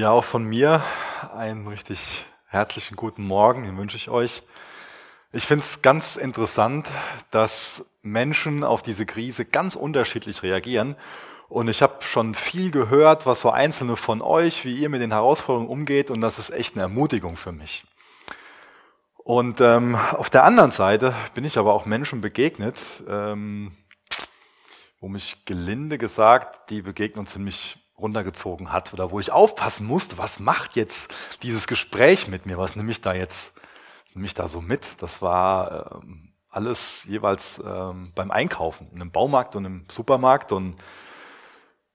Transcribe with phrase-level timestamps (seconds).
[0.00, 0.82] Ja, auch von mir
[1.36, 4.42] einen richtig herzlichen guten Morgen, den wünsche ich euch.
[5.30, 6.86] Ich finde es ganz interessant,
[7.30, 10.96] dass Menschen auf diese Krise ganz unterschiedlich reagieren.
[11.50, 15.12] Und ich habe schon viel gehört, was so einzelne von euch, wie ihr mit den
[15.12, 16.10] Herausforderungen umgeht.
[16.10, 17.84] Und das ist echt eine Ermutigung für mich.
[19.18, 23.72] Und ähm, auf der anderen Seite bin ich aber auch Menschen begegnet, ähm,
[24.98, 30.40] wo mich gelinde gesagt die Begegnung ziemlich runtergezogen hat oder wo ich aufpassen musste, was
[30.40, 31.12] macht jetzt
[31.42, 33.52] dieses Gespräch mit mir, was nehme ich da jetzt,
[34.14, 35.02] nehme ich da so mit.
[35.02, 40.76] Das war ähm, alles jeweils ähm, beim Einkaufen, in einem Baumarkt und im Supermarkt und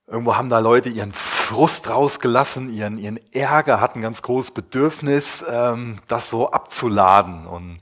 [0.07, 5.97] irgendwo haben da Leute ihren Frust rausgelassen, ihren, ihren Ärger, hatten ganz großes Bedürfnis, ähm,
[6.07, 7.79] das so abzuladen und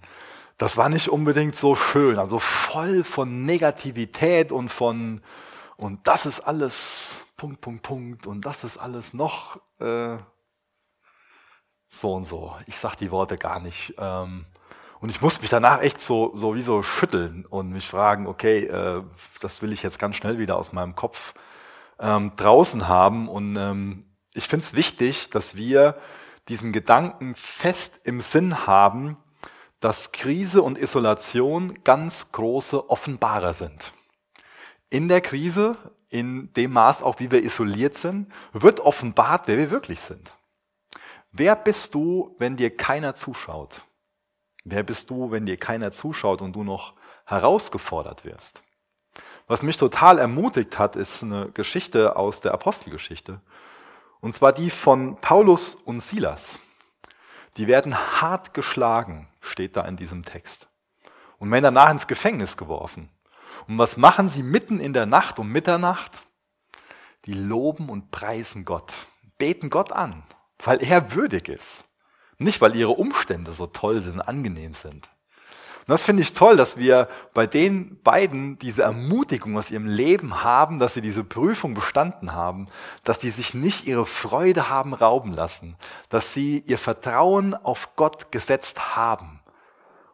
[0.58, 5.22] das war nicht unbedingt so schön, also voll von Negativität und von
[5.76, 10.18] und das ist alles Punkt, Punkt, Punkt und das ist alles noch äh,
[11.90, 12.56] so und so.
[12.66, 13.94] Ich sag die Worte gar nicht.
[13.98, 14.46] Ähm,
[15.00, 18.66] und ich musste mich danach echt so, so wie so schütteln und mich fragen, okay,
[18.66, 19.04] äh,
[19.42, 21.34] das will ich jetzt ganz schnell wieder aus meinem Kopf
[22.00, 23.28] ähm, draußen haben.
[23.28, 25.98] Und ähm, ich finde es wichtig, dass wir
[26.48, 29.18] diesen Gedanken fest im Sinn haben,
[29.80, 33.94] dass Krise und Isolation ganz große Offenbarer sind.
[34.90, 35.76] In der Krise
[36.14, 40.32] in dem Maß auch, wie wir isoliert sind, wird offenbart, wer wir wirklich sind.
[41.32, 43.82] Wer bist du, wenn dir keiner zuschaut?
[44.64, 46.94] Wer bist du, wenn dir keiner zuschaut und du noch
[47.26, 48.62] herausgefordert wirst?
[49.48, 53.42] Was mich total ermutigt hat, ist eine Geschichte aus der Apostelgeschichte.
[54.22, 56.60] Und zwar die von Paulus und Silas.
[57.58, 60.68] Die werden hart geschlagen, steht da in diesem Text.
[61.40, 63.10] Und werden danach ins Gefängnis geworfen.
[63.68, 66.24] Und was machen sie mitten in der Nacht um Mitternacht?
[67.26, 68.94] Die loben und preisen Gott,
[69.38, 70.24] beten Gott an,
[70.60, 71.86] weil er würdig ist.
[72.38, 75.10] Nicht, weil ihre Umstände so toll sind, angenehm sind.
[75.86, 80.44] Und das finde ich toll, dass wir bei den beiden diese Ermutigung aus ihrem Leben
[80.44, 82.68] haben, dass sie diese Prüfung bestanden haben,
[83.04, 85.76] dass die sich nicht ihre Freude haben rauben lassen,
[86.10, 89.43] dass sie ihr Vertrauen auf Gott gesetzt haben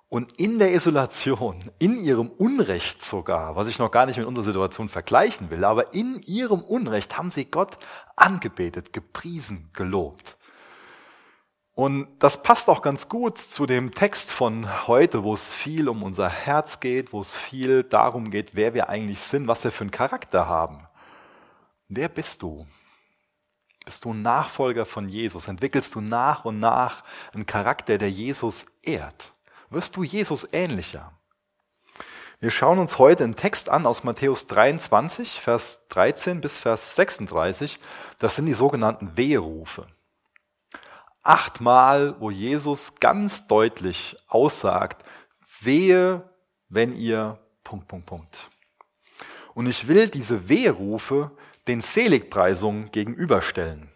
[0.10, 4.46] und in der Isolation, in ihrem Unrecht sogar, was ich noch gar nicht mit unserer
[4.46, 7.78] Situation vergleichen will, aber in ihrem Unrecht haben sie Gott
[8.16, 10.36] angebetet, gepriesen, gelobt.
[11.76, 16.04] Und das passt auch ganz gut zu dem Text von heute, wo es viel um
[16.04, 19.86] unser Herz geht, wo es viel darum geht, wer wir eigentlich sind, was wir für
[19.86, 20.88] einen Charakter haben.
[21.88, 22.68] Wer bist du?
[23.86, 25.48] Bist du ein Nachfolger von Jesus?
[25.48, 27.04] Entwickelst du nach und nach
[27.34, 29.32] einen Charakter, der Jesus ehrt?
[29.70, 31.12] Wirst du Jesus ähnlicher.
[32.42, 37.80] Wir schauen uns heute einen Text an aus Matthäus 23, Vers 13 bis Vers 36.
[38.18, 39.88] Das sind die sogenannten Wehrufe.
[41.22, 45.04] Achtmal, wo Jesus ganz deutlich aussagt,
[45.60, 46.30] wehe,
[46.70, 48.50] wenn ihr Punkt, Punkt, Punkt.
[49.54, 51.32] Und ich will diese Wehrufe
[51.68, 53.89] den Seligpreisungen gegenüberstellen.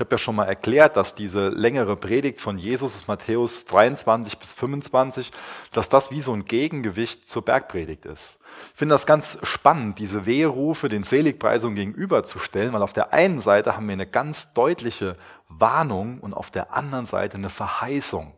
[0.00, 4.54] Ich habe ja schon mal erklärt, dass diese längere Predigt von Jesus, Matthäus 23 bis
[4.54, 5.30] 25,
[5.72, 8.38] dass das wie so ein Gegengewicht zur Bergpredigt ist.
[8.72, 13.76] Ich finde das ganz spannend, diese Wehrufe den Seligpreisungen gegenüberzustellen, weil auf der einen Seite
[13.76, 15.18] haben wir eine ganz deutliche
[15.50, 18.32] Warnung und auf der anderen Seite eine Verheißung.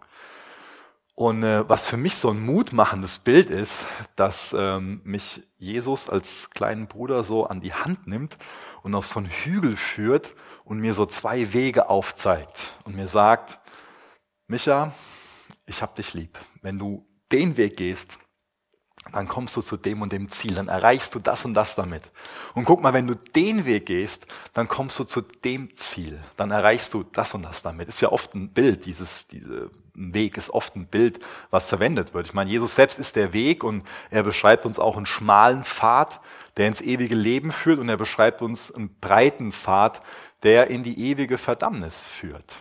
[1.15, 3.85] Und äh, was für mich so ein mutmachendes Bild ist,
[4.17, 8.37] dass ähm, mich Jesus als kleinen Bruder so an die Hand nimmt
[8.83, 10.35] und auf so einen Hügel führt
[10.65, 13.59] und mir so zwei Wege aufzeigt und mir sagt,
[14.47, 14.93] Micha,
[15.67, 16.39] ich hab dich lieb.
[16.61, 18.19] Wenn du den Weg gehst,
[19.11, 22.03] dann kommst du zu dem und dem Ziel, dann erreichst du das und das damit.
[22.55, 26.53] Und guck mal, wenn du den Weg gehst, dann kommst du zu dem Ziel, dann
[26.53, 27.89] erreichst du das und das damit.
[27.89, 31.19] Ist ja oft ein Bild, dieses, diese Weg ist oft ein Bild,
[31.51, 32.27] was verwendet wird.
[32.27, 36.21] Ich meine, Jesus selbst ist der Weg und er beschreibt uns auch einen schmalen Pfad,
[36.57, 40.01] der ins ewige Leben führt und er beschreibt uns einen breiten Pfad,
[40.43, 42.57] der in die ewige Verdammnis führt.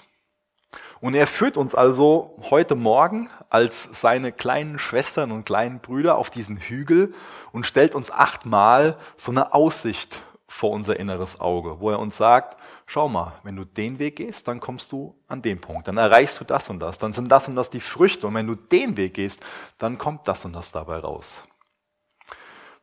[1.02, 6.30] Und er führt uns also heute Morgen als seine kleinen Schwestern und kleinen Brüder auf
[6.30, 7.14] diesen Hügel
[7.52, 12.58] und stellt uns achtmal so eine Aussicht vor unser inneres Auge, wo er uns sagt,
[12.86, 16.40] schau mal, wenn du den Weg gehst, dann kommst du an den Punkt, dann erreichst
[16.40, 18.96] du das und das, dann sind das und das die Früchte und wenn du den
[18.98, 19.44] Weg gehst,
[19.78, 21.44] dann kommt das und das dabei raus.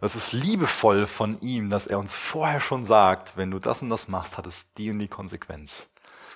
[0.01, 3.91] Das ist liebevoll von ihm, dass er uns vorher schon sagt, wenn du das und
[3.91, 5.89] das machst, hat es die und die Konsequenz.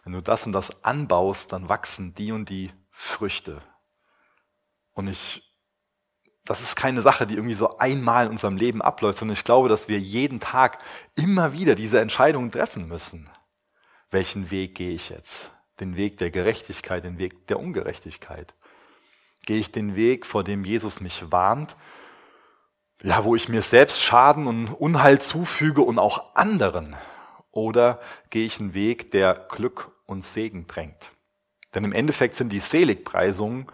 [0.03, 3.63] Wenn du das und das anbaust, dann wachsen die und die Früchte.
[4.95, 5.43] Und ich,
[6.45, 9.69] das ist keine Sache, die irgendwie so einmal in unserem Leben abläuft, sondern ich glaube,
[9.69, 10.79] dass wir jeden Tag
[11.15, 13.31] immer wieder diese Entscheidungen treffen müssen.
[14.11, 15.53] welchen Weg gehe ich jetzt?
[15.81, 18.55] Den Weg der Gerechtigkeit, den Weg der Ungerechtigkeit?
[19.47, 21.77] Gehe ich den Weg, vor dem Jesus mich warnt,
[23.03, 26.97] ja, wo ich mir selbst Schaden und Unheil zufüge und auch anderen?
[27.51, 28.01] Oder
[28.31, 31.11] gehe ich einen Weg, der Glück und Segen bringt?
[31.75, 33.67] Denn im Endeffekt sind die Seligpreisungen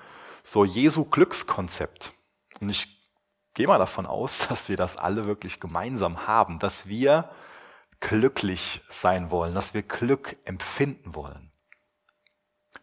[0.42, 2.12] so Jesu Glückskonzept.
[2.60, 2.88] Und ich
[3.54, 7.31] gehe mal davon aus, dass wir das alle wirklich gemeinsam haben, dass wir
[8.00, 11.52] glücklich sein wollen, dass wir Glück empfinden wollen.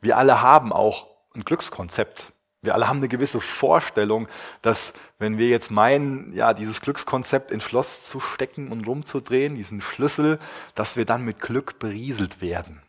[0.02, 2.34] Wir alle haben auch ein Glückskonzept.
[2.66, 4.28] Wir alle haben eine gewisse Vorstellung,
[4.62, 9.82] dass wenn wir jetzt meinen, ja, dieses Glückskonzept in Schloss zu stecken und rumzudrehen, diesen
[9.82, 10.40] Schlüssel,
[10.74, 12.82] dass wir dann mit Glück berieselt werden.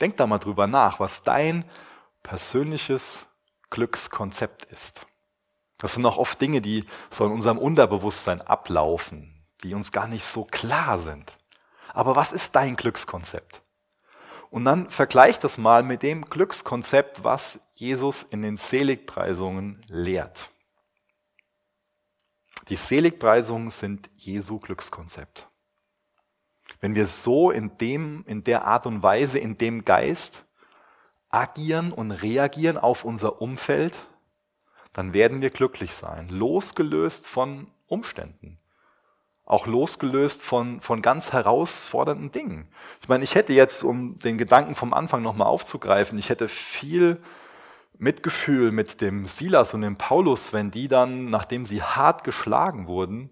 [0.00, 1.64] Denk da mal drüber nach, was dein
[2.22, 3.26] persönliches
[3.70, 5.06] Glückskonzept ist.
[5.78, 10.24] Das sind auch oft Dinge, die so in unserem Unterbewusstsein ablaufen, die uns gar nicht
[10.24, 11.36] so klar sind.
[11.94, 13.62] Aber was ist dein Glückskonzept?
[14.50, 20.50] Und dann vergleich das mal mit dem Glückskonzept, was Jesus in den Seligpreisungen lehrt.
[22.68, 25.48] Die Seligpreisungen sind Jesu Glückskonzept.
[26.80, 30.44] Wenn wir so in dem, in der Art und Weise, in dem Geist
[31.30, 33.98] agieren und reagieren auf unser Umfeld,
[34.92, 38.58] dann werden wir glücklich sein, losgelöst von Umständen,
[39.48, 42.68] auch losgelöst von, von ganz herausfordernden Dingen.
[43.00, 47.22] Ich meine, ich hätte jetzt, um den Gedanken vom Anfang nochmal aufzugreifen, ich hätte viel
[47.96, 53.30] Mitgefühl mit dem Silas und dem Paulus, wenn die dann, nachdem sie hart geschlagen wurden,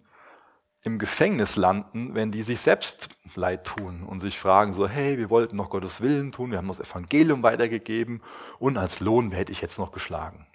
[0.80, 5.28] im Gefängnis landen, wenn die sich selbst leid tun und sich fragen so, hey, wir
[5.28, 8.22] wollten noch Gottes Willen tun, wir haben das Evangelium weitergegeben
[8.58, 10.46] und als Lohn hätte ich jetzt noch geschlagen.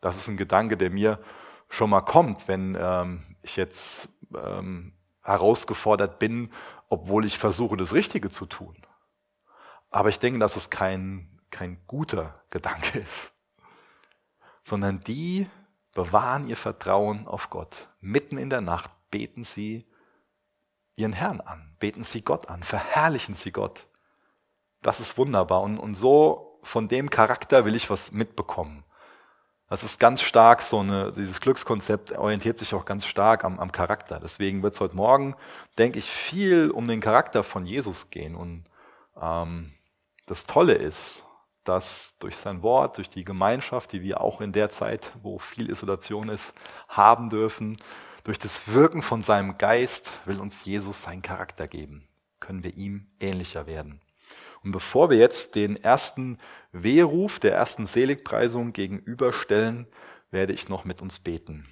[0.00, 1.20] Das ist ein Gedanke, der mir
[1.68, 4.94] schon mal kommt, wenn ähm, ich jetzt ähm,
[5.30, 6.52] herausgefordert bin,
[6.88, 8.76] obwohl ich versuche, das Richtige zu tun.
[9.90, 13.32] Aber ich denke, dass es kein, kein guter Gedanke ist,
[14.64, 15.48] sondern die
[15.92, 19.86] bewahren ihr Vertrauen auf Gott mitten in der Nacht beten sie
[20.96, 23.86] ihren Herrn an, beten sie Gott an, verherrlichen sie Gott.
[24.82, 25.62] Das ist wunderbar.
[25.62, 28.84] Und, und so von dem Charakter will ich was mitbekommen.
[29.70, 33.70] Das ist ganz stark so eine, dieses Glückskonzept orientiert sich auch ganz stark am, am
[33.70, 34.18] Charakter.
[34.18, 35.36] Deswegen wird es heute Morgen,
[35.78, 38.34] denke ich, viel um den Charakter von Jesus gehen.
[38.34, 38.64] Und
[39.20, 39.72] ähm,
[40.26, 41.24] das Tolle ist,
[41.62, 45.70] dass durch sein Wort, durch die Gemeinschaft, die wir auch in der Zeit, wo viel
[45.70, 46.52] Isolation ist,
[46.88, 47.76] haben dürfen,
[48.24, 52.08] durch das Wirken von seinem Geist will uns Jesus seinen Charakter geben.
[52.40, 54.00] Können wir ihm ähnlicher werden.
[54.62, 56.38] Und bevor wir jetzt den ersten
[56.72, 59.86] Wehruf der ersten Seligpreisung gegenüberstellen,
[60.30, 61.66] werde ich noch mit uns beten.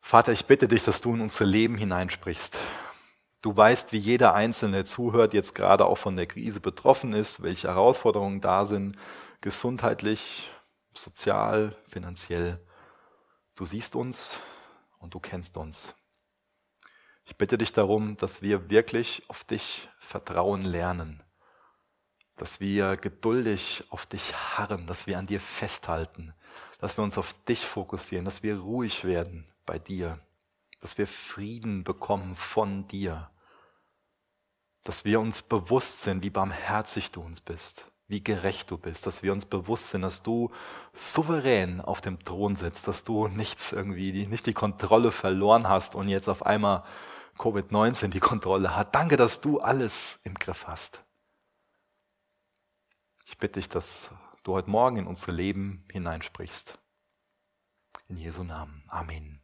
[0.00, 2.58] Vater, ich bitte dich, dass du in unser Leben hineinsprichst.
[3.42, 7.68] Du weißt, wie jeder Einzelne zuhört, jetzt gerade auch von der Krise betroffen ist, welche
[7.68, 8.96] Herausforderungen da sind,
[9.40, 10.50] gesundheitlich,
[10.94, 12.60] sozial, finanziell.
[13.54, 14.40] Du siehst uns
[14.98, 15.94] und du kennst uns.
[17.30, 21.22] Ich bitte dich darum, dass wir wirklich auf dich vertrauen lernen,
[22.36, 26.34] dass wir geduldig auf dich harren, dass wir an dir festhalten,
[26.80, 30.18] dass wir uns auf dich fokussieren, dass wir ruhig werden bei dir,
[30.80, 33.30] dass wir Frieden bekommen von dir,
[34.82, 39.22] dass wir uns bewusst sind, wie barmherzig du uns bist, wie gerecht du bist, dass
[39.22, 40.50] wir uns bewusst sind, dass du
[40.94, 46.08] souverän auf dem Thron sitzt, dass du nichts irgendwie, nicht die Kontrolle verloren hast und
[46.08, 46.82] jetzt auf einmal
[47.38, 48.94] Covid-19 die Kontrolle hat.
[48.94, 51.02] Danke, dass du alles im Griff hast.
[53.26, 54.10] Ich bitte dich, dass
[54.42, 56.78] du heute Morgen in unser Leben hineinsprichst.
[58.08, 58.82] In Jesu Namen.
[58.88, 59.40] Amen.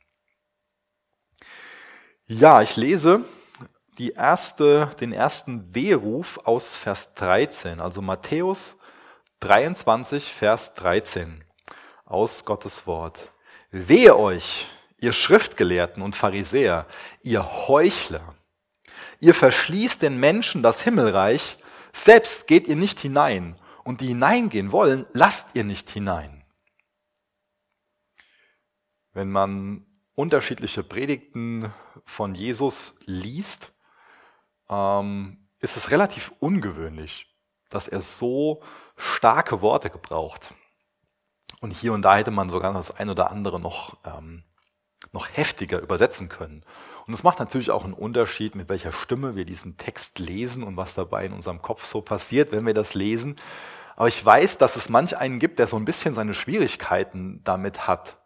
[2.27, 3.25] Ja, ich lese
[3.99, 8.77] die erste, den ersten Wehruf aus Vers 13, also Matthäus
[9.41, 11.45] 23, Vers 13
[12.05, 13.31] aus Gottes Wort.
[13.71, 14.67] Wehe euch,
[15.07, 16.87] ihr Schriftgelehrten und Pharisäer,
[17.23, 18.35] ihr Heuchler.
[19.21, 21.59] Ihr verschließt den Menschen das Himmelreich,
[21.93, 26.45] selbst geht ihr nicht hinein, und die hineingehen wollen, lasst ihr nicht hinein.
[29.13, 29.87] Wenn man
[30.17, 31.73] unterschiedliche Predigten
[32.05, 33.73] von Jesus liest,
[34.69, 37.33] ähm, ist es relativ ungewöhnlich,
[37.71, 38.61] dass er so
[38.97, 40.53] starke Worte gebraucht.
[41.61, 44.43] Und hier und da hätte man sogar das ein oder andere noch, ähm,
[45.13, 46.65] noch heftiger übersetzen können.
[47.07, 50.77] Und es macht natürlich auch einen Unterschied, mit welcher Stimme wir diesen Text lesen und
[50.77, 53.37] was dabei in unserem Kopf so passiert, wenn wir das lesen.
[53.95, 57.87] Aber ich weiß, dass es manch einen gibt, der so ein bisschen seine Schwierigkeiten damit
[57.87, 58.19] hat,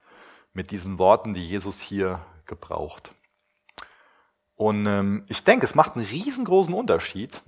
[0.52, 3.12] mit diesen Worten, die Jesus hier gebraucht.
[4.56, 7.42] Und ähm, ich denke, es macht einen riesengroßen Unterschied,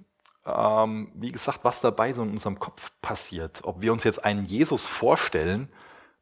[0.46, 3.60] ähm, wie gesagt, was dabei so in unserem Kopf passiert.
[3.64, 5.70] Ob wir uns jetzt einen Jesus vorstellen,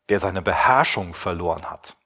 [0.08, 1.96] der seine Beherrschung verloren hat.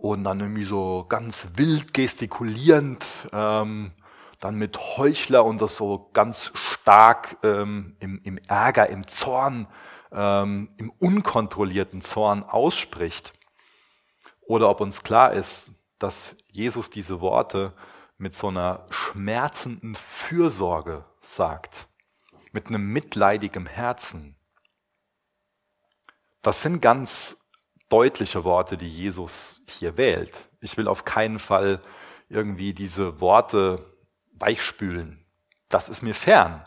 [0.00, 3.92] Und dann irgendwie so ganz wild gestikulierend, ähm,
[4.40, 9.66] dann mit Heuchler und das so ganz stark ähm, im, im Ärger, im Zorn,
[10.10, 13.34] ähm, im unkontrollierten Zorn ausspricht.
[14.40, 17.74] Oder ob uns klar ist, dass Jesus diese Worte
[18.16, 21.88] mit so einer schmerzenden Fürsorge sagt,
[22.52, 24.34] mit einem mitleidigem Herzen.
[26.40, 27.36] Das sind ganz
[27.90, 30.48] deutliche Worte, die Jesus hier wählt.
[30.60, 31.82] Ich will auf keinen Fall
[32.28, 33.84] irgendwie diese Worte
[34.32, 35.26] weichspülen.
[35.68, 36.64] Das ist mir fern.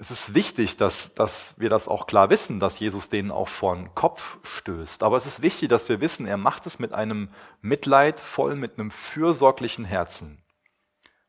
[0.00, 3.74] Es ist wichtig, dass, dass wir das auch klar wissen, dass Jesus denen auch vor
[3.74, 5.02] den Kopf stößt.
[5.02, 7.30] Aber es ist wichtig, dass wir wissen, er macht es mit einem
[7.62, 10.44] Mitleid, voll mit einem fürsorglichen Herzen,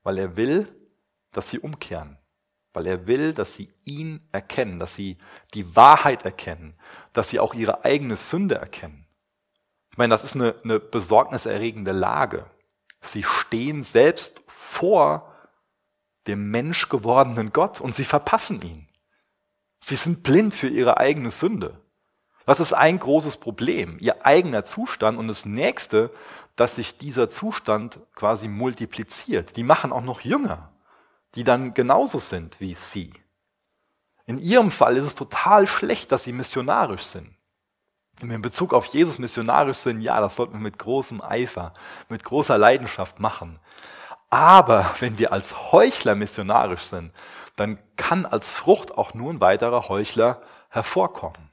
[0.03, 0.67] weil er will,
[1.31, 2.18] dass sie umkehren,
[2.73, 5.17] weil er will, dass sie ihn erkennen, dass sie
[5.53, 6.75] die Wahrheit erkennen,
[7.13, 9.07] dass sie auch ihre eigene Sünde erkennen.
[9.91, 12.45] Ich meine, das ist eine, eine besorgniserregende Lage.
[13.01, 15.33] Sie stehen selbst vor
[16.27, 18.87] dem Mensch gewordenen Gott und sie verpassen ihn.
[19.79, 21.81] Sie sind blind für ihre eigene Sünde.
[22.45, 26.11] Das ist ein großes Problem, ihr eigener Zustand und das nächste,
[26.55, 29.55] dass sich dieser Zustand quasi multipliziert.
[29.55, 30.71] Die machen auch noch Jünger,
[31.35, 33.13] die dann genauso sind wie sie.
[34.25, 37.35] In ihrem Fall ist es total schlecht, dass sie missionarisch sind.
[38.21, 41.73] In Bezug auf Jesus missionarisch sind, ja, das sollten wir mit großem Eifer,
[42.09, 43.59] mit großer Leidenschaft machen.
[44.29, 47.13] Aber wenn wir als Heuchler missionarisch sind,
[47.55, 51.49] dann kann als Frucht auch nur ein weiterer Heuchler hervorkommen.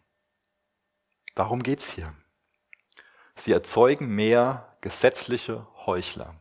[1.35, 2.13] Darum geht's hier.
[3.35, 6.35] Sie erzeugen mehr gesetzliche Heuchler.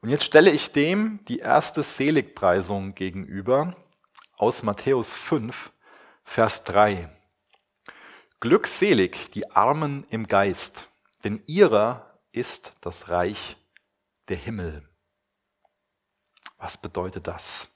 [0.00, 3.76] Und jetzt stelle ich dem die erste Seligpreisung gegenüber
[4.36, 5.72] aus Matthäus 5,
[6.24, 7.10] Vers 3.
[8.40, 10.90] Glückselig die Armen im Geist,
[11.24, 13.56] denn ihrer ist das Reich
[14.28, 14.86] der Himmel.
[16.58, 17.68] Was bedeutet das?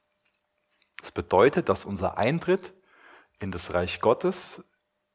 [1.00, 2.75] Das bedeutet, dass unser Eintritt
[3.39, 4.62] in das Reich Gottes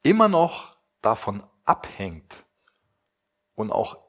[0.02, 2.44] immer noch davon abhängt
[3.54, 4.05] und auch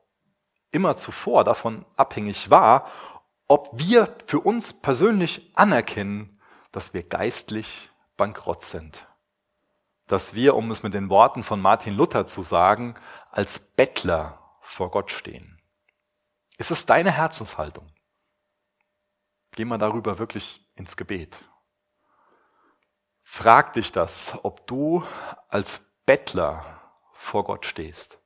[0.77, 2.87] immer zuvor davon abhängig war,
[3.47, 6.39] ob wir für uns persönlich anerkennen,
[6.71, 9.07] dass wir geistlich bankrott sind.
[10.05, 12.93] Dass wir, um es mit den Worten von Martin Luther zu sagen,
[13.31, 15.59] als Bettler vor Gott stehen.
[16.57, 17.91] Ist es deine Herzenshaltung?
[19.55, 21.37] Geh mal darüber wirklich ins Gebet.
[23.23, 25.03] Frag dich das, ob du
[25.49, 26.63] als Bettler
[27.13, 28.19] vor Gott stehst,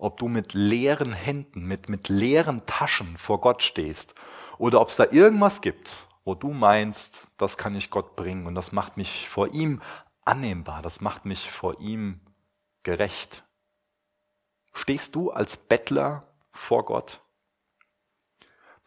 [0.00, 4.14] ob du mit leeren Händen, mit, mit leeren Taschen vor Gott stehst
[4.58, 8.54] oder ob es da irgendwas gibt, wo du meinst, das kann ich Gott bringen und
[8.54, 9.80] das macht mich vor ihm
[10.24, 12.20] annehmbar, das macht mich vor ihm
[12.82, 13.44] gerecht.
[14.72, 17.20] Stehst du als Bettler vor Gott?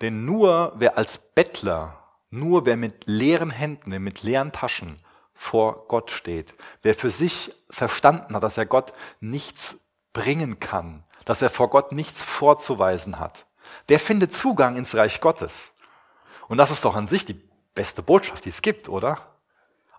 [0.01, 4.98] Denn nur wer als Bettler, nur wer mit leeren Händen, mit leeren Taschen
[5.34, 9.77] vor Gott steht, wer für sich verstanden hat, dass er Gott nichts
[10.13, 13.46] bringen kann, dass er vor Gott nichts vorzuweisen hat,
[13.89, 15.74] der findet Zugang ins Reich Gottes.
[16.48, 17.41] Und das ist doch an sich die
[17.74, 19.34] beste Botschaft, die es gibt, oder?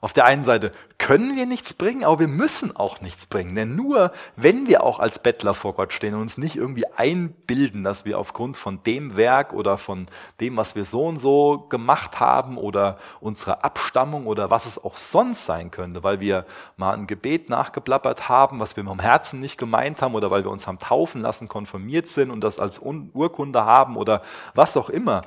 [0.00, 0.72] Auf der einen Seite
[1.04, 3.54] können wir nichts bringen, aber wir müssen auch nichts bringen.
[3.54, 7.84] Denn nur wenn wir auch als Bettler vor Gott stehen und uns nicht irgendwie einbilden,
[7.84, 10.06] dass wir aufgrund von dem Werk oder von
[10.40, 14.96] dem, was wir so und so gemacht haben oder unserer Abstammung oder was es auch
[14.96, 16.46] sonst sein könnte, weil wir
[16.78, 20.50] mal ein Gebet nachgeplappert haben, was wir vom Herzen nicht gemeint haben oder weil wir
[20.50, 24.22] uns haben taufen lassen, konfirmiert sind und das als Urkunde haben oder
[24.54, 25.20] was auch immer,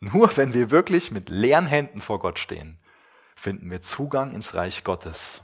[0.00, 2.78] nur wenn wir wirklich mit leeren Händen vor Gott stehen,
[3.46, 5.40] finden wir Zugang ins Reich Gottes.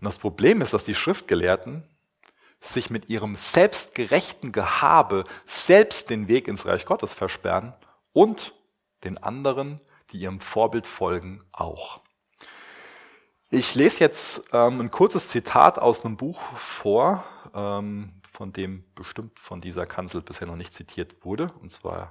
[0.00, 1.84] Und das Problem ist, dass die Schriftgelehrten
[2.60, 7.74] sich mit ihrem selbstgerechten Gehabe selbst den Weg ins Reich Gottes versperren
[8.12, 8.56] und
[9.04, 12.00] den anderen, die ihrem Vorbild folgen, auch.
[13.48, 17.22] Ich lese jetzt ähm, ein kurzes Zitat aus einem Buch vor,
[17.54, 22.10] ähm, von dem bestimmt von dieser Kanzel bisher noch nicht zitiert wurde, und zwar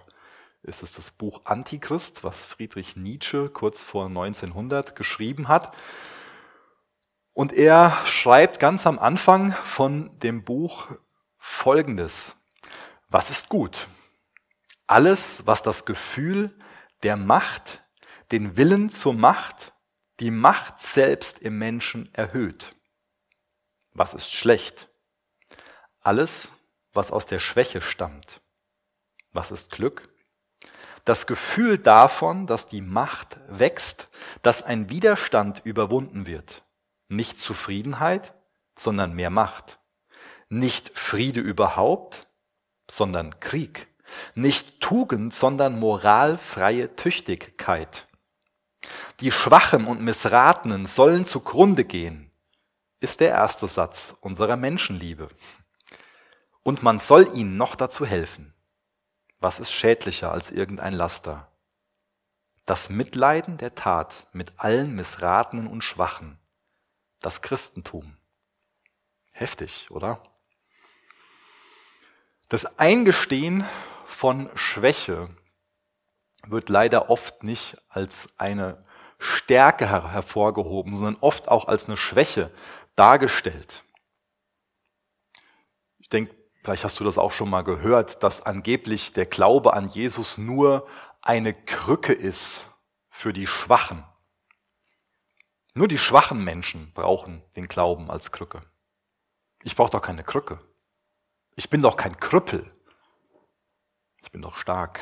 [0.64, 5.76] ist es das Buch Antichrist, was Friedrich Nietzsche kurz vor 1900 geschrieben hat.
[7.34, 10.88] Und er schreibt ganz am Anfang von dem Buch
[11.38, 12.36] Folgendes.
[13.08, 13.88] Was ist gut?
[14.88, 16.58] Alles, was das Gefühl
[17.04, 17.84] der Macht,
[18.32, 19.74] den Willen zur Macht,
[20.20, 22.76] die Macht selbst im Menschen erhöht.
[23.94, 24.90] Was ist schlecht?
[26.02, 26.52] Alles,
[26.94, 28.42] was aus der Schwäche stammt
[29.32, 30.09] Was ist Glück?
[31.06, 34.10] Das Gefühl davon, dass die Macht wächst,
[34.42, 36.64] dass ein Widerstand überwunden wird.
[37.08, 38.34] Nicht Zufriedenheit,
[38.78, 39.80] sondern mehr Macht.
[40.50, 42.28] Nicht Friede überhaupt,
[42.90, 43.88] sondern Krieg.
[44.36, 48.08] Nicht Tugend, sondern moralfreie Tüchtigkeit.
[49.20, 52.32] Die Schwachen und Missratenen sollen zugrunde gehen,
[53.00, 55.30] ist der erste Satz unserer Menschenliebe.
[56.64, 58.54] Und man soll ihnen noch dazu helfen.
[59.40, 61.52] Was ist schädlicher als irgendein Laster?
[62.66, 66.38] Das Mitleiden der Tat mit allen Missratenen und Schwachen.
[67.20, 68.18] Das Christentum.
[69.32, 70.22] Heftig, oder?
[72.50, 73.64] Das Eingestehen
[74.06, 75.30] von Schwäche
[76.46, 78.84] wird leider oft nicht als eine
[79.20, 82.52] Stärke her hervorgehoben, sondern oft auch als eine Schwäche
[82.96, 83.84] dargestellt.
[85.98, 89.90] Ich denke, vielleicht hast du das auch schon mal gehört, dass angeblich der Glaube an
[89.90, 90.88] Jesus nur
[91.22, 92.68] eine Krücke ist
[93.10, 94.04] für die Schwachen.
[95.74, 98.64] Nur die schwachen Menschen brauchen den Glauben als Krücke.
[99.64, 100.60] Ich brauche doch keine Krücke.
[101.56, 102.74] Ich bin doch kein Krüppel.
[104.22, 105.00] Ich bin doch stark.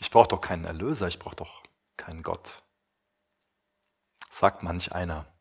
[0.00, 1.62] Ich brauche doch keinen Erlöser, ich brauche doch
[1.96, 2.62] keinen Gott.
[4.30, 5.31] Sagt manch einer.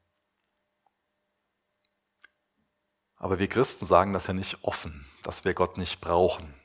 [3.22, 6.56] Aber wir Christen sagen das ja nicht offen, dass wir Gott nicht brauchen.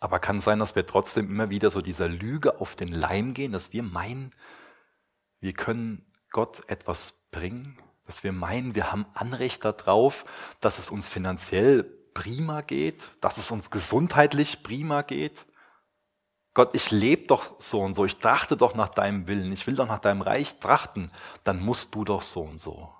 [0.00, 3.52] Aber kann sein, dass wir trotzdem immer wieder so dieser Lüge auf den Leim gehen,
[3.52, 4.34] dass wir meinen,
[5.40, 10.24] wir können Gott etwas bringen, dass wir meinen, wir haben Anrecht darauf,
[10.62, 11.84] dass es uns finanziell
[12.14, 15.44] prima geht, dass es uns gesundheitlich prima geht.
[16.54, 19.74] Gott, ich lebe doch so und so, ich trachte doch nach deinem Willen, ich will
[19.74, 21.10] doch nach deinem Reich trachten,
[21.44, 22.95] dann musst du doch so und so.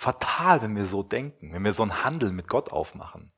[0.00, 3.34] Fatal, wenn wir so denken, wenn wir so einen Handel mit Gott aufmachen.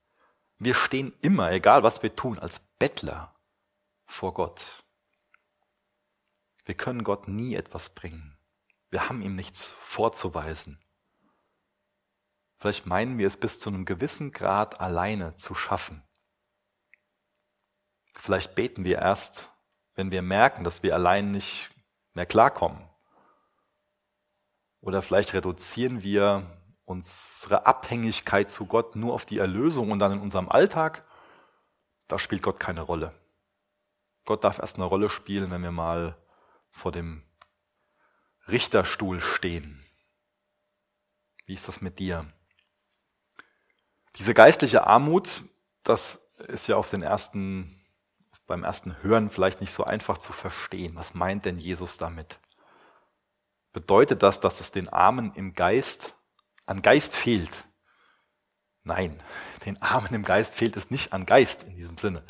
[0.58, 3.34] Wir stehen immer, egal was wir tun, als Bettler
[4.06, 4.84] vor Gott.
[6.64, 8.38] Wir können Gott nie etwas bringen.
[8.90, 10.80] Wir haben ihm nichts vorzuweisen.
[12.58, 16.04] Vielleicht meinen wir es bis zu einem gewissen Grad alleine zu schaffen.
[18.20, 19.50] Vielleicht beten wir erst,
[19.94, 21.70] wenn wir merken, dass wir allein nicht
[22.12, 22.88] mehr klarkommen.
[24.82, 26.44] Oder vielleicht reduzieren wir
[26.84, 31.06] unsere Abhängigkeit zu Gott nur auf die Erlösung und dann in unserem Alltag,
[32.08, 33.14] da spielt Gott keine Rolle.
[34.24, 36.16] Gott darf erst eine Rolle spielen, wenn wir mal
[36.72, 37.22] vor dem
[38.48, 39.84] Richterstuhl stehen.
[41.46, 42.32] Wie ist das mit dir?
[44.16, 45.44] Diese geistliche Armut,
[45.84, 47.80] das ist ja auf den ersten,
[48.46, 50.96] beim ersten Hören vielleicht nicht so einfach zu verstehen.
[50.96, 52.40] Was meint denn Jesus damit?
[53.72, 56.14] Bedeutet das, dass es den Armen im Geist
[56.66, 57.66] an Geist fehlt?
[58.84, 59.22] Nein,
[59.64, 62.24] den Armen im Geist fehlt es nicht an Geist in diesem Sinne.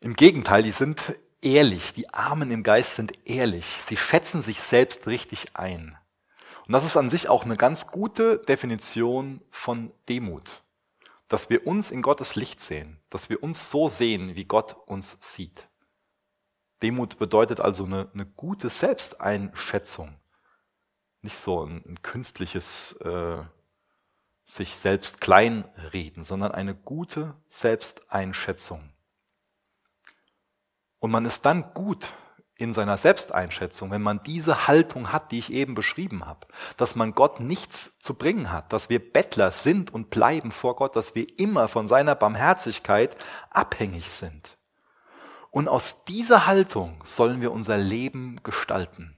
[0.00, 5.06] Im Gegenteil, die sind ehrlich, die Armen im Geist sind ehrlich, sie schätzen sich selbst
[5.06, 5.96] richtig ein.
[6.66, 10.62] Und das ist an sich auch eine ganz gute Definition von Demut,
[11.28, 15.18] dass wir uns in Gottes Licht sehen, dass wir uns so sehen, wie Gott uns
[15.20, 15.65] sieht.
[16.82, 20.14] Demut bedeutet also eine, eine gute Selbsteinschätzung,
[21.22, 23.38] nicht so ein, ein künstliches äh,
[24.44, 28.92] sich selbst kleinreden, sondern eine gute Selbsteinschätzung.
[31.00, 32.12] Und man ist dann gut
[32.58, 37.12] in seiner Selbsteinschätzung, wenn man diese Haltung hat, die ich eben beschrieben habe, dass man
[37.12, 41.38] Gott nichts zu bringen hat, dass wir Bettler sind und bleiben vor Gott, dass wir
[41.38, 43.16] immer von seiner Barmherzigkeit
[43.50, 44.55] abhängig sind.
[45.56, 49.16] Und aus dieser Haltung sollen wir unser Leben gestalten.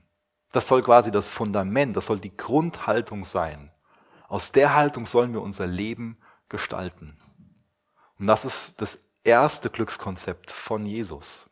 [0.53, 3.73] Das soll quasi das Fundament, das soll die Grundhaltung sein.
[4.29, 7.17] Aus der Haltung sollen wir unser Leben gestalten.
[8.19, 11.49] Und das ist das erste Glückskonzept von Jesus.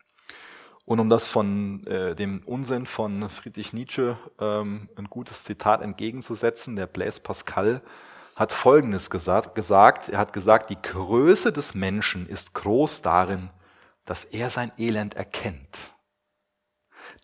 [0.85, 6.77] Und um das von äh, dem Unsinn von Friedrich Nietzsche ähm, ein gutes Zitat entgegenzusetzen,
[6.77, 7.81] der Blaise Pascal
[8.37, 10.07] hat Folgendes gesagt, gesagt.
[10.07, 13.49] Er hat gesagt, die Größe des Menschen ist groß darin,
[14.07, 15.77] dass er sein Elend erkennt.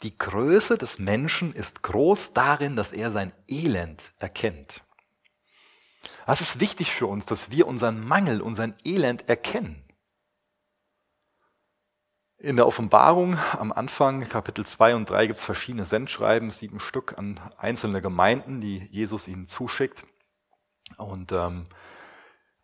[0.03, 4.83] Die Größe des Menschen ist groß darin, dass er sein Elend erkennt.
[6.25, 9.83] Das ist wichtig für uns, dass wir unseren Mangel, unseren Elend erkennen.
[12.37, 17.17] In der Offenbarung am Anfang, Kapitel 2 und 3, gibt es verschiedene Sendschreiben, sieben Stück
[17.17, 20.03] an einzelne Gemeinden, die Jesus ihnen zuschickt.
[20.97, 21.67] Und ähm,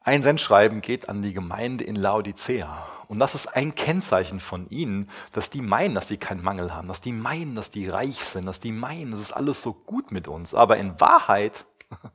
[0.01, 2.87] ein Sendschreiben geht an die Gemeinde in Laodicea.
[3.07, 6.87] Und das ist ein Kennzeichen von ihnen, dass die meinen, dass sie keinen Mangel haben,
[6.87, 10.11] dass die meinen, dass die reich sind, dass die meinen, es ist alles so gut
[10.11, 10.53] mit uns.
[10.53, 11.65] Aber in Wahrheit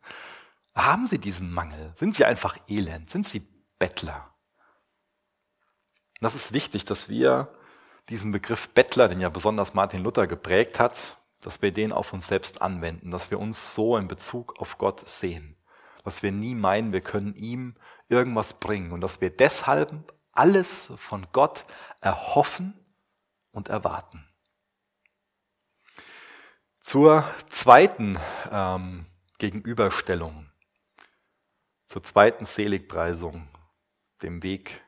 [0.74, 1.92] haben sie diesen Mangel.
[1.94, 3.10] Sind sie einfach elend?
[3.10, 3.46] Sind sie
[3.78, 4.30] Bettler?
[6.20, 7.52] das ist wichtig, dass wir
[8.08, 12.26] diesen Begriff Bettler, den ja besonders Martin Luther geprägt hat, dass wir den auf uns
[12.26, 15.56] selbst anwenden, dass wir uns so in Bezug auf Gott sehen,
[16.04, 17.74] dass wir nie meinen, wir können ihm
[18.08, 21.64] irgendwas bringen und dass wir deshalb alles von Gott
[22.00, 22.78] erhoffen
[23.52, 24.28] und erwarten.
[26.80, 28.18] Zur zweiten
[28.50, 29.06] ähm,
[29.38, 30.50] Gegenüberstellung,
[31.86, 33.48] zur zweiten Seligpreisung,
[34.22, 34.82] dem Weg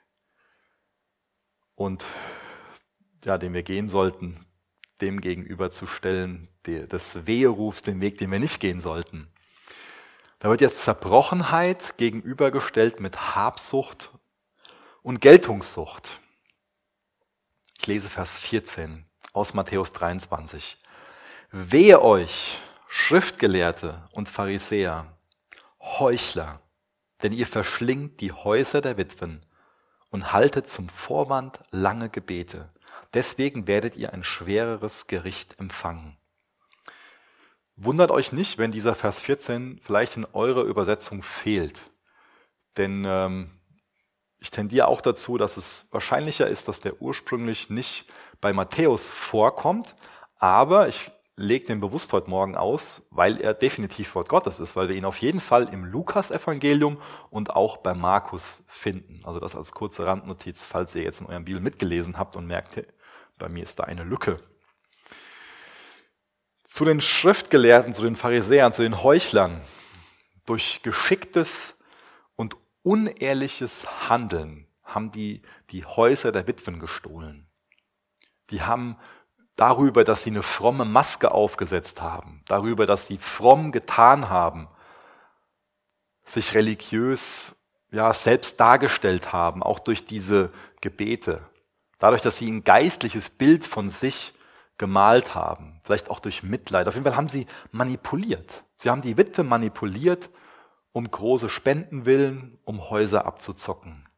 [1.75, 2.05] und
[3.25, 4.47] ja, den wir gehen sollten,
[5.01, 9.33] dem gegenüberzustellen, des Weherufs, den Weg, den wir nicht gehen sollten.
[10.47, 14.13] Da wird jetzt Zerbrochenheit gegenübergestellt mit Habsucht
[15.03, 16.21] und Geltungssucht.
[17.77, 20.81] Ich lese Vers 14 aus Matthäus 23.
[21.51, 25.19] Wehe euch, Schriftgelehrte und Pharisäer,
[25.81, 26.61] Heuchler,
[27.25, 29.45] denn ihr verschlingt die Häuser der Witwen
[30.11, 32.73] und haltet zum Vorwand lange Gebete.
[33.15, 36.17] Deswegen werdet ihr ein schwereres Gericht empfangen.
[37.77, 41.91] Wundert euch nicht, wenn dieser Vers 14 vielleicht in eurer Übersetzung fehlt.
[42.79, 43.51] Denn ähm,
[44.39, 48.07] ich tendiere auch dazu, dass es wahrscheinlicher ist, dass der ursprünglich nicht
[48.41, 49.95] bei Matthäus vorkommt,
[50.39, 54.89] aber ich lege den bewusst heute Morgen aus, weil er definitiv Wort Gottes ist, weil
[54.89, 56.97] wir ihn auf jeden Fall im Lukas-Evangelium
[57.29, 59.21] und auch bei Markus finden.
[59.25, 62.83] Also das als kurze Randnotiz, falls ihr jetzt in eurem Bibel mitgelesen habt und merkt,
[63.39, 64.41] bei mir ist da eine Lücke.
[66.67, 69.61] Zu den Schriftgelehrten, zu den Pharisäern, zu den Heuchlern.
[70.45, 71.77] Durch geschicktes
[72.37, 77.49] und unehrliches Handeln haben die die Häuser der Witwen gestohlen.
[78.51, 78.97] Die haben
[79.57, 84.69] darüber, dass sie eine fromme Maske aufgesetzt haben, darüber, dass sie fromm getan haben,
[86.25, 87.57] sich religiös
[87.91, 90.51] ja selbst dargestellt haben, auch durch diese
[90.81, 91.41] Gebete,
[91.99, 94.35] dadurch, dass sie ein geistliches Bild von sich
[94.79, 96.89] gemalt haben, vielleicht auch durch Mitleid.
[96.89, 98.65] Auf jeden Fall haben sie manipuliert.
[98.77, 100.31] Sie haben die Witwe manipuliert,
[100.93, 104.09] um große Spenden willen, um Häuser abzuzocken.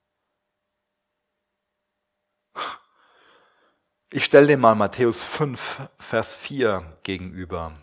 [4.10, 7.76] Ich stelle dir mal Matthäus 5, Vers 4 gegenüber.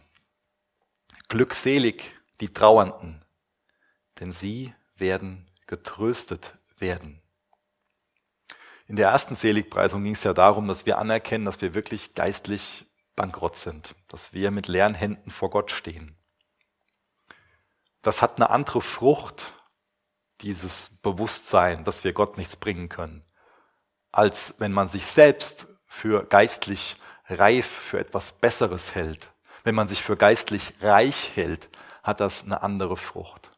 [1.29, 3.23] Glückselig die Trauernden,
[4.19, 7.21] denn sie werden getröstet werden.
[8.87, 12.85] In der ersten Seligpreisung ging es ja darum, dass wir anerkennen, dass wir wirklich geistlich
[13.15, 16.15] bankrott sind, dass wir mit leeren Händen vor Gott stehen.
[18.01, 19.53] Das hat eine andere Frucht,
[20.41, 23.23] dieses Bewusstsein, dass wir Gott nichts bringen können,
[24.11, 29.31] als wenn man sich selbst für geistlich reif, für etwas Besseres hält,
[29.63, 31.69] wenn man sich für geistlich reich hält,
[32.03, 33.49] hat das eine andere Frucht.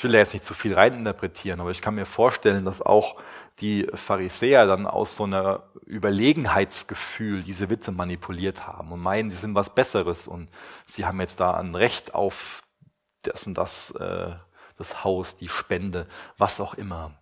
[0.00, 3.20] Ich will da jetzt nicht zu viel reininterpretieren, aber ich kann mir vorstellen, dass auch
[3.58, 9.54] die Pharisäer dann aus so einer Überlegenheitsgefühl diese Witwe manipuliert haben und meinen, sie sind
[9.54, 10.48] was Besseres und
[10.86, 12.62] sie haben jetzt da ein Recht auf
[13.20, 14.32] das und das, äh,
[14.78, 16.06] das Haus, die Spende,
[16.38, 17.20] was auch immer.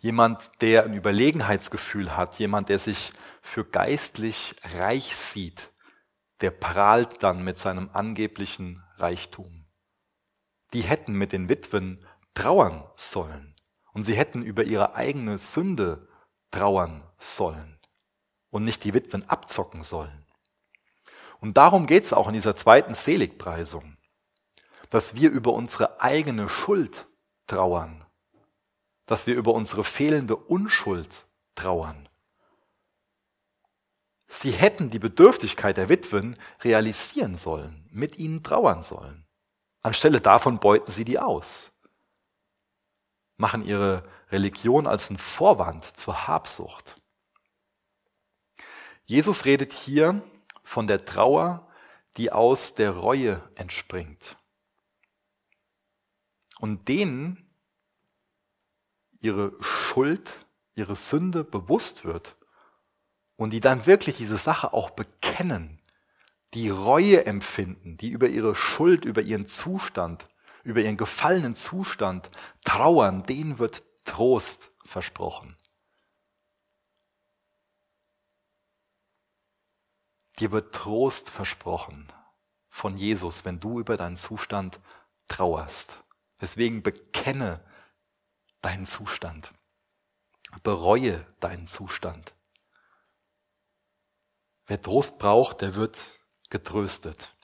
[0.00, 5.70] Jemand, der ein Überlegenheitsgefühl hat, jemand, der sich für geistlich reich sieht,
[6.40, 9.57] der prahlt dann mit seinem angeblichen Reichtum.
[10.72, 12.04] Die hätten mit den Witwen
[12.34, 13.54] trauern sollen
[13.92, 16.08] und sie hätten über ihre eigene Sünde
[16.50, 17.78] trauern sollen
[18.50, 20.26] und nicht die Witwen abzocken sollen.
[21.40, 23.96] Und darum geht es auch in dieser zweiten Seligpreisung,
[24.90, 27.06] dass wir über unsere eigene Schuld
[27.46, 28.04] trauern
[29.08, 32.08] dass wir über unsere fehlende Unschuld trauern.
[34.26, 39.24] Sie hätten die Bedürftigkeit der Witwen realisieren sollen, mit ihnen trauern sollen.
[39.88, 41.72] Anstelle davon beuten sie die aus,
[43.36, 47.00] machen ihre Religion als einen Vorwand zur Habsucht.
[49.04, 50.22] Jesus redet hier
[50.62, 51.66] von der Trauer,
[52.18, 54.36] die aus der Reue entspringt.
[56.60, 57.50] Und denen,
[59.20, 62.36] ihre Schuld, ihre Sünde bewusst wird
[63.36, 65.77] und die dann wirklich diese Sache auch bekennen,
[66.54, 70.26] die Reue empfinden, die über ihre Schuld, über ihren Zustand,
[70.64, 72.30] über ihren gefallenen Zustand
[72.64, 75.56] trauern, denen wird Trost versprochen.
[80.38, 82.10] Dir wird Trost versprochen
[82.68, 84.80] von Jesus, wenn du über deinen Zustand
[85.26, 85.98] trauerst.
[86.40, 87.64] Deswegen bekenne
[88.62, 89.52] deinen Zustand.
[90.62, 92.34] Bereue deinen Zustand.
[94.66, 96.17] Wer Trost braucht, der wird
[96.50, 97.34] getröstet.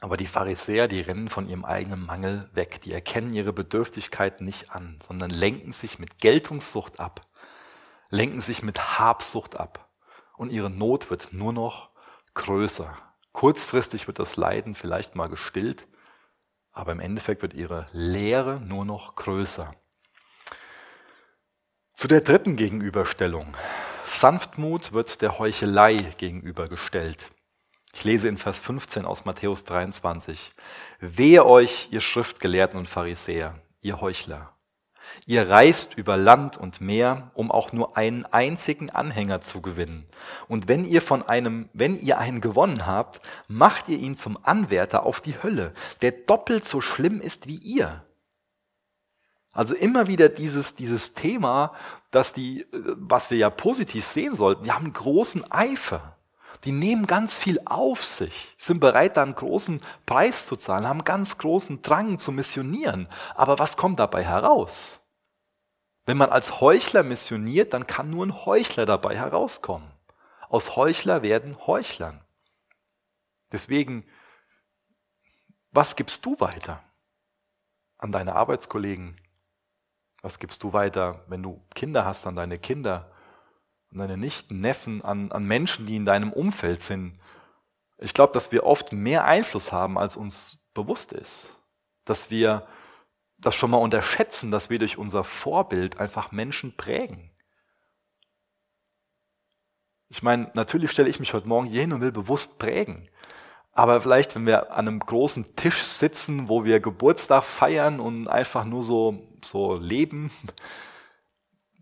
[0.00, 2.80] Aber die Pharisäer, die rennen von ihrem eigenen Mangel weg.
[2.82, 7.26] Die erkennen ihre Bedürftigkeit nicht an, sondern lenken sich mit Geltungssucht ab,
[8.08, 9.90] lenken sich mit Habsucht ab.
[10.36, 11.90] Und ihre Not wird nur noch
[12.32, 12.96] größer.
[13.32, 15.86] Kurzfristig wird das Leiden vielleicht mal gestillt,
[16.72, 19.74] aber im Endeffekt wird ihre Leere nur noch größer.
[21.92, 23.54] Zu der dritten Gegenüberstellung.
[24.10, 27.30] Sanftmut wird der Heuchelei gegenübergestellt.
[27.94, 30.50] Ich lese in Vers 15 aus Matthäus 23.
[30.98, 34.52] Wehe euch, ihr Schriftgelehrten und Pharisäer, ihr Heuchler.
[35.26, 40.06] Ihr reist über Land und Meer, um auch nur einen einzigen Anhänger zu gewinnen.
[40.48, 45.06] Und wenn ihr von einem, wenn ihr einen gewonnen habt, macht ihr ihn zum Anwärter
[45.06, 48.04] auf die Hölle, der doppelt so schlimm ist wie ihr.
[49.52, 51.74] Also immer wieder dieses, dieses Thema,
[52.10, 56.16] dass die, was wir ja positiv sehen sollten, die haben großen Eifer.
[56.64, 61.04] Die nehmen ganz viel auf sich, sind bereit, da einen großen Preis zu zahlen, haben
[61.04, 63.08] ganz großen Drang zu missionieren.
[63.34, 65.00] Aber was kommt dabei heraus?
[66.04, 69.90] Wenn man als Heuchler missioniert, dann kann nur ein Heuchler dabei herauskommen.
[70.48, 72.20] Aus Heuchler werden Heuchlern.
[73.52, 74.04] Deswegen,
[75.70, 76.82] was gibst du weiter
[77.96, 79.16] an deine Arbeitskollegen?
[80.22, 83.10] Was gibst du weiter, wenn du Kinder hast, an deine Kinder?
[83.92, 87.18] an deine Nichten, Neffen, an, an Menschen, die in deinem Umfeld sind.
[87.98, 91.56] Ich glaube, dass wir oft mehr Einfluss haben, als uns bewusst ist.
[92.04, 92.66] Dass wir
[93.36, 97.30] das schon mal unterschätzen, dass wir durch unser Vorbild einfach Menschen prägen.
[100.08, 103.08] Ich meine, natürlich stelle ich mich heute Morgen hier hin und will bewusst prägen.
[103.72, 108.64] Aber vielleicht, wenn wir an einem großen Tisch sitzen, wo wir Geburtstag feiern und einfach
[108.64, 110.30] nur so, so leben,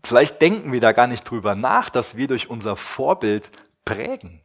[0.03, 3.51] Vielleicht denken wir da gar nicht drüber nach, dass wir durch unser Vorbild
[3.85, 4.41] prägen.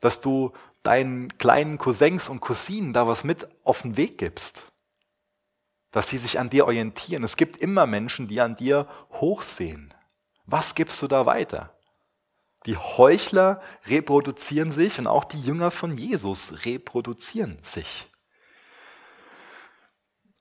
[0.00, 4.70] Dass du deinen kleinen Cousins und Cousinen da was mit auf den Weg gibst.
[5.90, 7.24] Dass sie sich an dir orientieren.
[7.24, 9.94] Es gibt immer Menschen, die an dir hochsehen.
[10.44, 11.74] Was gibst du da weiter?
[12.66, 18.10] Die Heuchler reproduzieren sich und auch die Jünger von Jesus reproduzieren sich.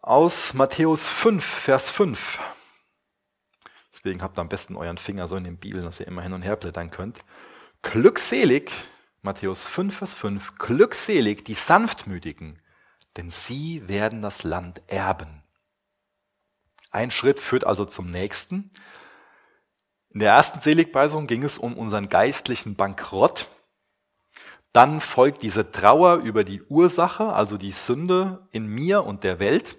[0.01, 2.39] Aus Matthäus 5, Vers 5.
[3.91, 6.33] Deswegen habt ihr am besten euren Finger so in den Bibeln, dass ihr immer hin
[6.33, 7.19] und her blättern könnt.
[7.81, 8.71] Glückselig,
[9.21, 12.61] Matthäus 5, Vers 5, glückselig die Sanftmütigen,
[13.15, 15.43] denn sie werden das Land erben.
[16.91, 18.71] Ein Schritt führt also zum nächsten.
[20.13, 23.47] In der ersten Seligpreisung ging es um unseren geistlichen Bankrott.
[24.71, 29.77] Dann folgt diese Trauer über die Ursache, also die Sünde in mir und der Welt.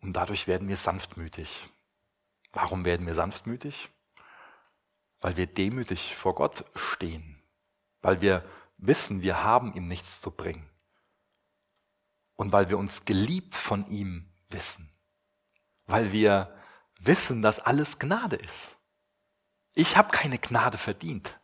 [0.00, 1.68] Und dadurch werden wir sanftmütig.
[2.52, 3.88] Warum werden wir sanftmütig?
[5.20, 7.42] Weil wir demütig vor Gott stehen,
[8.02, 8.44] weil wir
[8.78, 10.68] wissen, wir haben ihm nichts zu bringen
[12.34, 14.92] und weil wir uns geliebt von ihm wissen,
[15.86, 16.56] weil wir
[16.98, 18.76] wissen, dass alles Gnade ist.
[19.74, 21.38] Ich habe keine Gnade verdient.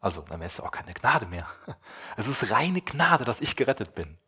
[0.00, 1.46] Also, dann wäre es auch keine Gnade mehr.
[2.16, 4.18] Es ist reine Gnade, dass ich gerettet bin.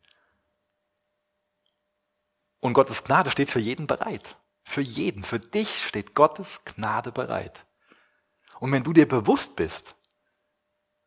[2.60, 4.36] Und Gottes Gnade steht für jeden bereit.
[4.64, 7.66] Für jeden, für dich steht Gottes Gnade bereit.
[8.60, 9.96] Und wenn du dir bewusst bist,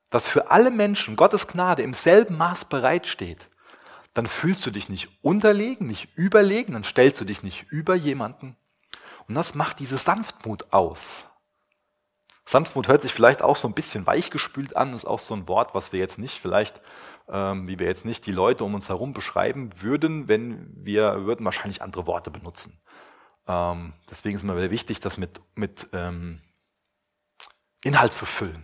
[0.10, 3.48] dass für alle Menschen Gottes Gnade im selben Maß bereitsteht,
[4.14, 8.56] dann fühlst du dich nicht unterlegen, nicht überlegen, dann stellst du dich nicht über jemanden.
[9.28, 11.26] Und das macht diese Sanftmut aus.
[12.48, 15.74] Sanftmut hört sich vielleicht auch so ein bisschen weichgespült an, ist auch so ein Wort,
[15.74, 16.82] was wir jetzt nicht vielleicht,
[17.28, 21.46] ähm, wie wir jetzt nicht die Leute um uns herum beschreiben würden, wenn wir würden
[21.46, 22.80] wahrscheinlich andere Worte benutzen.
[23.48, 26.42] Ähm, deswegen ist mir wichtig, das mit, mit ähm,
[27.84, 28.64] Inhalt zu füllen.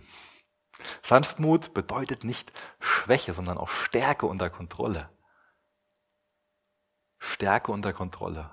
[1.02, 5.10] Sanftmut bedeutet nicht Schwäche, sondern auch Stärke unter Kontrolle.
[7.18, 8.50] Stärke unter Kontrolle.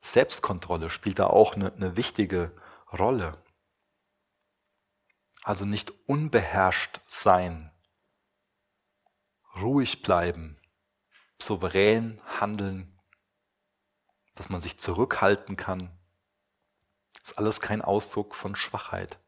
[0.00, 2.52] Selbstkontrolle spielt da auch eine, eine wichtige
[2.92, 3.42] Rolle.
[5.42, 7.72] Also nicht unbeherrscht sein,
[9.56, 10.60] ruhig bleiben,
[11.40, 13.00] souverän handeln,
[14.34, 15.90] dass man sich zurückhalten kann.
[17.14, 19.18] Das ist alles kein Ausdruck von Schwachheit,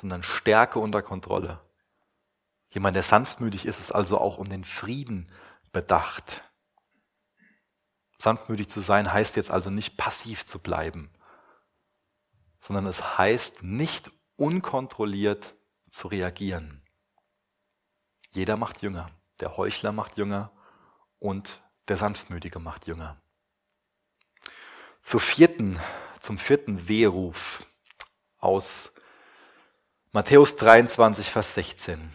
[0.00, 1.60] sondern Stärke unter Kontrolle.
[2.70, 5.30] Jemand, der sanftmütig ist, ist also auch um den Frieden
[5.72, 6.42] bedacht.
[8.18, 11.10] Sanftmütig zu sein heißt jetzt also nicht passiv zu bleiben,
[12.60, 15.54] sondern es heißt nicht unkontrolliert
[15.90, 16.82] zu reagieren.
[18.32, 19.10] Jeder macht Jünger.
[19.40, 20.52] Der Heuchler macht Jünger
[21.18, 23.20] und der Sanftmütige macht Jünger.
[25.00, 25.80] Zur vierten,
[26.20, 27.66] zum vierten Wehruf
[28.38, 28.92] aus
[30.12, 32.12] Matthäus 23, Vers 16.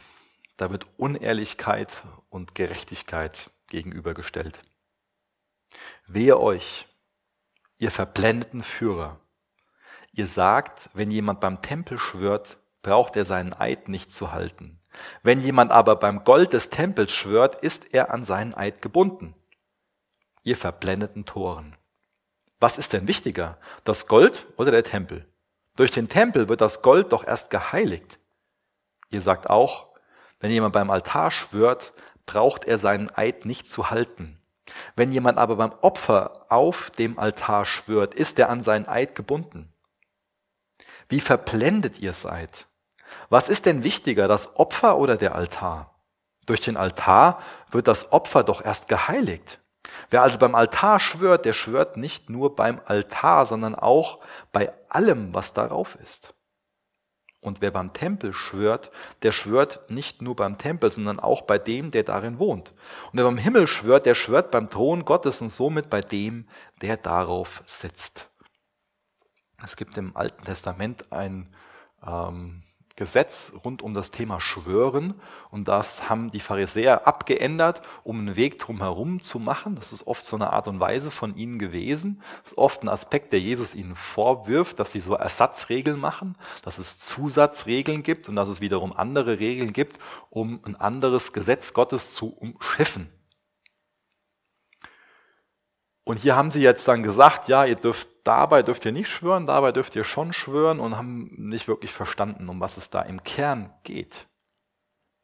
[0.58, 1.91] da wird Unehrlichkeit
[2.29, 4.62] und Gerechtigkeit gegenübergestellt.
[6.08, 6.88] Wehe euch,
[7.77, 9.19] ihr verblendeten Führer.
[10.17, 14.80] Ihr sagt, wenn jemand beim Tempel schwört, braucht er seinen Eid nicht zu halten.
[15.23, 19.36] Wenn jemand aber beim Gold des Tempels schwört, ist er an seinen Eid gebunden.
[20.43, 21.75] Ihr verblendeten Toren.
[22.62, 25.28] Was ist denn wichtiger, das Gold oder der Tempel?
[25.75, 28.17] Durch den Tempel wird das Gold doch erst geheiligt.
[29.10, 29.89] Ihr sagt auch,
[30.39, 31.91] wenn jemand beim Altar schwört,
[32.25, 34.39] braucht er seinen Eid nicht zu halten.
[34.95, 39.73] Wenn jemand aber beim Opfer auf dem Altar schwört, ist er an seinen Eid gebunden.
[41.08, 42.68] Wie verblendet ihr seid.
[43.30, 45.96] Was ist denn wichtiger, das Opfer oder der Altar?
[46.46, 47.41] Durch den Altar
[47.72, 49.60] wird das Opfer doch erst geheiligt.
[50.10, 54.20] Wer also beim Altar schwört, der schwört nicht nur beim Altar, sondern auch
[54.52, 56.34] bei allem, was darauf ist.
[57.41, 58.89] Und wer beim Tempel schwört,
[59.22, 62.74] der schwört nicht nur beim Tempel, sondern auch bei dem, der darin wohnt.
[63.12, 66.48] Und wer beim Himmel schwört, der schwört beim Thron Gottes und somit bei dem,
[66.82, 68.30] der darauf sitzt.
[69.65, 71.49] Es gibt im Alten Testament ein
[72.06, 72.62] ähm,
[72.95, 75.15] Gesetz rund um das Thema Schwören
[75.49, 79.75] und das haben die Pharisäer abgeändert, um einen Weg drumherum zu machen.
[79.75, 82.21] Das ist oft so eine Art und Weise von ihnen gewesen.
[82.43, 86.78] Das ist oft ein Aspekt, der Jesus ihnen vorwirft, dass sie so Ersatzregeln machen, dass
[86.78, 89.99] es Zusatzregeln gibt und dass es wiederum andere Regeln gibt,
[90.30, 93.10] um ein anderes Gesetz Gottes zu umschiffen.
[96.06, 99.47] Und hier haben sie jetzt dann gesagt, ja, ihr dürft dabei dürft ihr nicht schwören,
[99.47, 103.23] dabei dürft ihr schon schwören und haben nicht wirklich verstanden, um was es da im
[103.23, 104.27] Kern geht.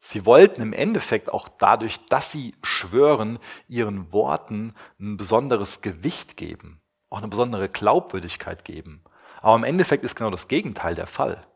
[0.00, 3.38] Sie wollten im Endeffekt auch dadurch, dass sie schwören,
[3.68, 9.04] ihren Worten ein besonderes Gewicht geben, auch eine besondere Glaubwürdigkeit geben.
[9.40, 11.46] Aber im Endeffekt ist genau das Gegenteil der Fall.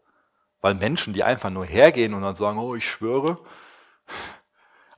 [0.60, 3.38] Weil Menschen, die einfach nur hergehen und dann sagen, oh, ich schwöre,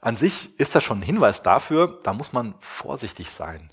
[0.01, 3.71] an sich ist das schon ein Hinweis dafür, da muss man vorsichtig sein.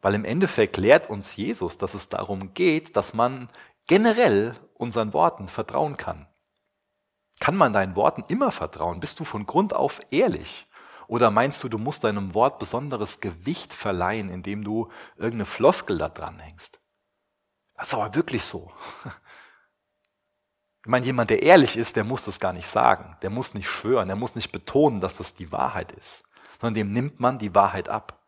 [0.00, 3.50] Weil im Endeffekt lehrt uns Jesus, dass es darum geht, dass man
[3.86, 6.26] generell unseren Worten vertrauen kann.
[7.40, 9.00] Kann man deinen Worten immer vertrauen?
[9.00, 10.66] Bist du von Grund auf ehrlich?
[11.06, 16.08] Oder meinst du, du musst deinem Wort besonderes Gewicht verleihen, indem du irgendeine Floskel da
[16.08, 16.80] dran hängst?
[17.74, 18.70] Das ist aber wirklich so.
[20.82, 23.14] Ich meine, jemand, der ehrlich ist, der muss das gar nicht sagen.
[23.20, 26.24] Der muss nicht schwören, der muss nicht betonen, dass das die Wahrheit ist,
[26.58, 28.19] sondern dem nimmt man die Wahrheit ab.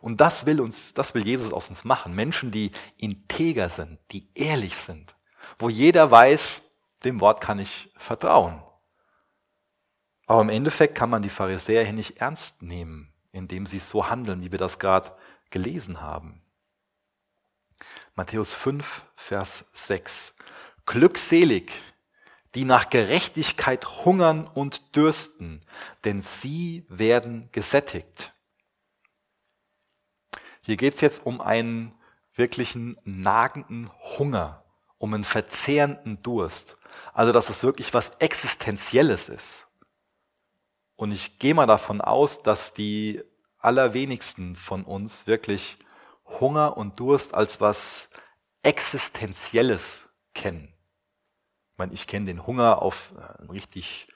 [0.00, 2.14] Und das will uns, das will Jesus aus uns machen.
[2.14, 5.14] Menschen, die integer sind, die ehrlich sind,
[5.58, 6.62] wo jeder weiß,
[7.04, 8.62] dem Wort kann ich vertrauen.
[10.26, 14.42] Aber im Endeffekt kann man die Pharisäer hier nicht ernst nehmen, indem sie so handeln,
[14.42, 15.12] wie wir das gerade
[15.50, 16.42] gelesen haben.
[18.14, 20.34] Matthäus 5, Vers 6.
[20.84, 21.72] Glückselig,
[22.54, 25.60] die nach Gerechtigkeit hungern und dürsten,
[26.04, 28.34] denn sie werden gesättigt.
[30.68, 31.94] Hier geht es jetzt um einen
[32.34, 34.66] wirklichen nagenden Hunger,
[34.98, 36.76] um einen verzehrenden Durst.
[37.14, 39.66] Also, dass es wirklich was Existenzielles ist.
[40.94, 43.22] Und ich gehe mal davon aus, dass die
[43.56, 45.78] allerwenigsten von uns wirklich
[46.38, 48.10] Hunger und Durst als was
[48.62, 50.74] Existenzielles kennen.
[51.72, 54.06] Ich meine, ich kenne den Hunger auf äh, ein richtig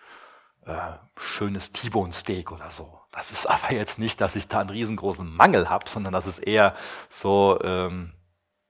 [0.65, 3.01] äh, schönes T-Bone Steak oder so.
[3.11, 6.39] Das ist aber jetzt nicht, dass ich da einen riesengroßen Mangel habe, sondern das ist
[6.39, 6.75] eher
[7.09, 8.15] so ähm,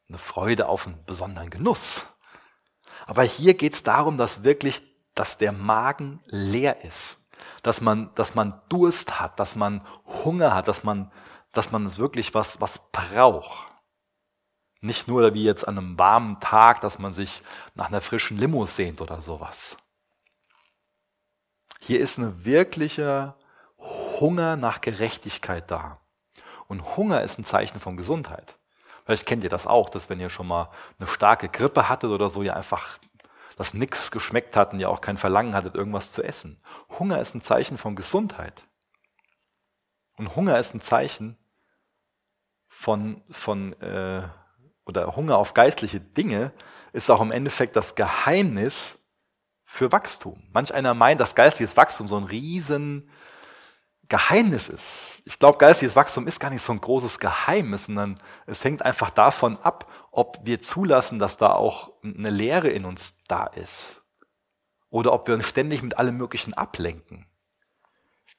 [0.09, 2.05] eine Freude auf einen besonderen Genuss.
[3.07, 4.83] Aber hier geht es darum, dass wirklich,
[5.15, 7.19] dass der Magen leer ist,
[7.63, 9.87] dass man, dass man Durst hat, dass man
[10.25, 11.11] Hunger hat, dass man,
[11.53, 13.69] dass man wirklich was, was braucht.
[14.81, 17.43] Nicht nur wie jetzt an einem warmen Tag, dass man sich
[17.75, 19.77] nach einer frischen Limo sehnt oder sowas.
[21.85, 23.35] Hier ist ein wirklicher
[24.21, 25.99] Hunger nach Gerechtigkeit da.
[26.69, 28.57] Und Hunger ist ein Zeichen von Gesundheit.
[29.05, 32.31] Vielleicht kennt ihr das auch, dass wenn ihr schon mal eine starke Grippe hattet oder
[32.31, 33.01] so, ihr einfach
[33.57, 36.63] das nichts geschmeckt hat und ihr auch kein Verlangen hattet, irgendwas zu essen.
[37.01, 38.63] Hunger ist ein Zeichen von Gesundheit.
[40.17, 41.37] Und Hunger ist ein Zeichen
[42.69, 44.23] von, von äh,
[44.87, 46.53] oder Hunger auf geistliche Dinge
[46.93, 49.01] ist auch im Endeffekt das Geheimnis
[49.73, 50.37] für Wachstum.
[50.53, 53.09] Manch einer meint, dass geistiges Wachstum so ein riesen
[54.07, 55.23] Geheimnis ist.
[55.25, 59.09] Ich glaube, geistiges Wachstum ist gar nicht so ein großes Geheimnis, sondern es hängt einfach
[59.09, 64.03] davon ab, ob wir zulassen, dass da auch eine Lehre in uns da ist.
[64.91, 67.25] Oder ob wir uns ständig mit allem Möglichen ablenken.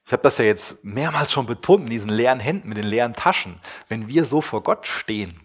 [0.05, 3.13] Ich habe das ja jetzt mehrmals schon betont, mit diesen leeren Händen, mit den leeren
[3.13, 3.59] Taschen.
[3.89, 5.42] Wenn wir so vor Gott stehen,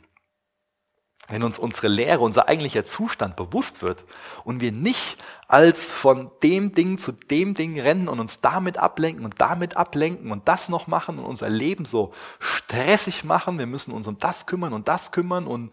[1.29, 4.05] wenn uns unsere Lehre, unser eigentlicher Zustand bewusst wird
[4.45, 9.25] und wir nicht als von dem Ding zu dem Ding rennen und uns damit ablenken
[9.25, 13.93] und damit ablenken und das noch machen und unser Leben so stressig machen, wir müssen
[13.93, 15.73] uns um das kümmern und das kümmern und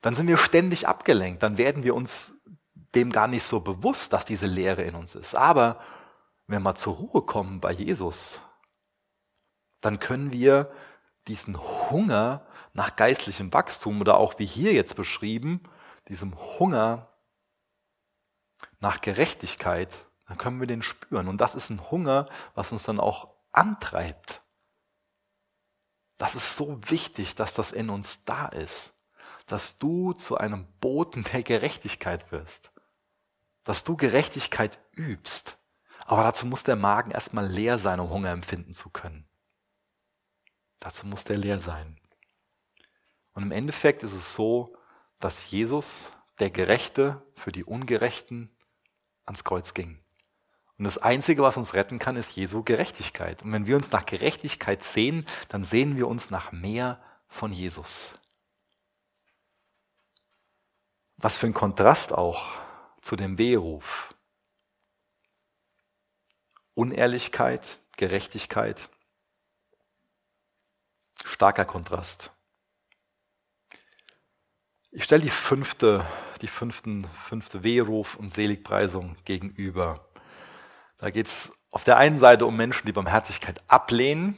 [0.00, 2.34] dann sind wir ständig abgelenkt, dann werden wir uns
[2.94, 5.34] dem gar nicht so bewusst, dass diese Lehre in uns ist.
[5.34, 5.78] Aber
[6.46, 8.40] wenn wir mal zur Ruhe kommen bei Jesus,
[9.80, 10.72] dann können wir
[11.28, 11.58] diesen
[11.90, 15.62] Hunger nach geistlichem Wachstum oder auch wie hier jetzt beschrieben,
[16.08, 17.08] diesem Hunger
[18.80, 19.90] nach Gerechtigkeit,
[20.26, 21.28] dann können wir den spüren.
[21.28, 24.42] Und das ist ein Hunger, was uns dann auch antreibt.
[26.18, 28.94] Das ist so wichtig, dass das in uns da ist,
[29.46, 32.70] dass du zu einem Boten der Gerechtigkeit wirst,
[33.64, 35.58] dass du Gerechtigkeit übst.
[36.04, 39.28] Aber dazu muss der Magen erstmal leer sein, um Hunger empfinden zu können.
[40.78, 41.99] Dazu muss der leer sein.
[43.40, 44.76] Und im Endeffekt ist es so,
[45.18, 46.10] dass Jesus,
[46.40, 48.54] der Gerechte, für die Ungerechten
[49.24, 49.98] ans Kreuz ging.
[50.76, 53.42] Und das Einzige, was uns retten kann, ist Jesu Gerechtigkeit.
[53.42, 58.12] Und wenn wir uns nach Gerechtigkeit sehen, dann sehen wir uns nach mehr von Jesus.
[61.16, 62.46] Was für ein Kontrast auch
[63.00, 64.14] zu dem Wehruf.
[66.74, 68.90] Unehrlichkeit, Gerechtigkeit.
[71.24, 72.32] Starker Kontrast.
[74.92, 76.04] Ich stelle die fünfte,
[76.42, 80.04] die fünften, fünfte Wehruf und Seligpreisung gegenüber.
[80.98, 84.36] Da geht es auf der einen Seite um Menschen, die Barmherzigkeit ablehnen,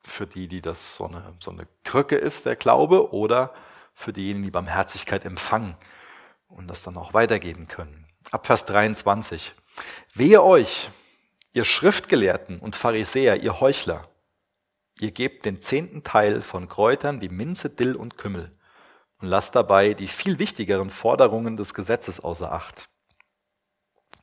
[0.00, 3.52] für die, die das so eine, so eine Krücke ist, der Glaube, oder
[3.94, 5.76] für diejenigen, die Barmherzigkeit empfangen
[6.48, 8.06] und das dann auch weitergeben können.
[8.30, 9.52] Ab Vers 23.
[10.14, 10.88] Wehe euch,
[11.52, 14.08] ihr Schriftgelehrten und Pharisäer, ihr Heuchler,
[14.98, 18.50] ihr gebt den zehnten Teil von Kräutern wie Minze, Dill und Kümmel
[19.24, 22.90] und lasst dabei die viel wichtigeren Forderungen des Gesetzes außer Acht.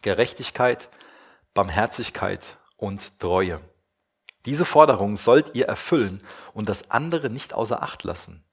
[0.04, 0.90] Gerechtigkeit,
[1.56, 3.62] Barmherzigkeit und Treue.
[4.46, 6.22] Diese Forderungen sollt ihr erfüllen
[6.54, 8.44] und das andere nicht außer Acht lassen.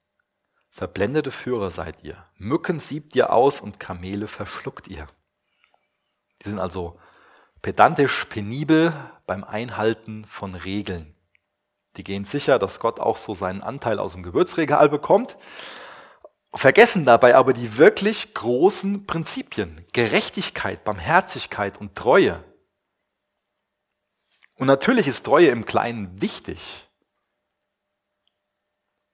[0.70, 2.16] Verblendete Führer seid ihr.
[2.38, 5.07] Mücken siebt ihr aus und Kamele verschluckt ihr.
[6.42, 6.99] Die sind also
[7.61, 8.94] pedantisch penibel
[9.26, 11.14] beim Einhalten von Regeln.
[11.99, 15.36] Die gehen sicher, dass Gott auch so seinen Anteil aus dem Gewürzregal bekommt,
[16.55, 19.84] vergessen dabei aber die wirklich großen Prinzipien.
[19.92, 22.42] Gerechtigkeit, Barmherzigkeit und Treue.
[24.57, 26.88] Und natürlich ist Treue im Kleinen wichtig.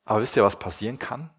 [0.05, 1.31] Aber wisst ihr, was passieren kann?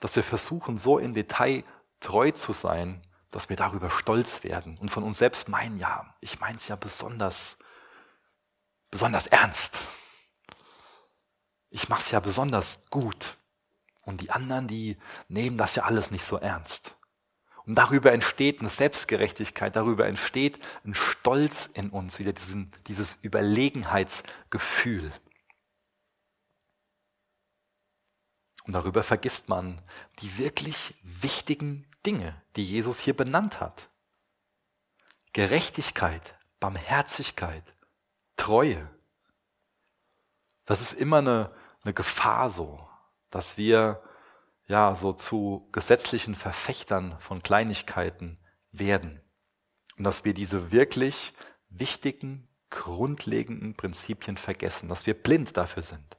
[0.00, 1.64] Dass wir versuchen, so im Detail
[2.00, 6.40] treu zu sein, dass wir darüber stolz werden und von uns selbst meinen, ja, ich
[6.40, 7.58] meine es ja besonders,
[8.90, 9.78] besonders ernst.
[11.70, 13.36] Ich mache es ja besonders gut.
[14.06, 14.96] Und die anderen, die
[15.28, 16.96] nehmen das ja alles nicht so ernst.
[17.66, 25.12] Und darüber entsteht eine Selbstgerechtigkeit, darüber entsteht ein Stolz in uns, wieder diesen, dieses Überlegenheitsgefühl.
[28.64, 29.82] Und darüber vergisst man
[30.20, 33.90] die wirklich wichtigen Dinge, die Jesus hier benannt hat.
[35.32, 37.64] Gerechtigkeit, Barmherzigkeit,
[38.36, 38.88] Treue.
[40.64, 41.52] Das ist immer eine,
[41.82, 42.85] eine Gefahr so
[43.36, 44.02] dass wir
[44.66, 48.38] ja so zu gesetzlichen Verfechtern von Kleinigkeiten
[48.72, 49.20] werden
[49.98, 51.34] und dass wir diese wirklich
[51.68, 56.16] wichtigen, grundlegenden Prinzipien vergessen, dass wir blind dafür sind.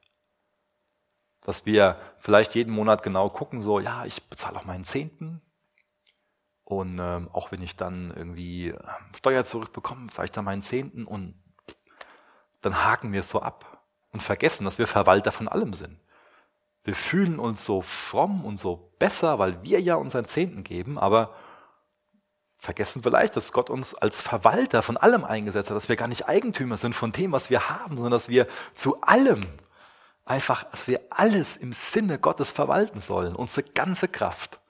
[1.42, 5.42] Dass wir vielleicht jeden Monat genau gucken, so, ja, ich bezahle auch meinen Zehnten.
[6.64, 11.06] Und ähm, auch wenn ich dann irgendwie ähm, Steuer zurückbekomme, zahle ich dann meinen Zehnten
[11.06, 11.42] und
[12.62, 16.00] dann haken wir es so ab und vergessen, dass wir Verwalter von allem sind.
[16.88, 21.36] Wir fühlen uns so fromm und so besser, weil wir ja unseren Zehnten geben, aber
[22.58, 26.30] vergessen vielleicht, dass Gott uns als Verwalter von allem eingesetzt hat, dass wir gar nicht
[26.30, 29.42] Eigentümer sind von dem, was wir haben, sondern dass wir zu allem
[30.24, 34.62] einfach, dass wir alles im Sinne Gottes verwalten sollen, unsere ganze Kraft.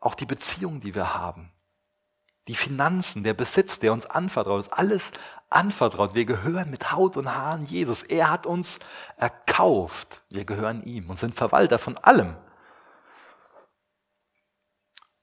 [0.00, 1.52] Auch die Beziehungen, die wir haben,
[2.48, 5.12] die Finanzen, der Besitz, der uns anvertraut ist, alles
[5.50, 6.14] anvertraut.
[6.14, 8.02] Wir gehören mit Haut und Haaren Jesus.
[8.02, 8.78] Er hat uns
[9.16, 10.22] erkauft.
[10.30, 12.36] Wir gehören ihm und sind Verwalter von allem.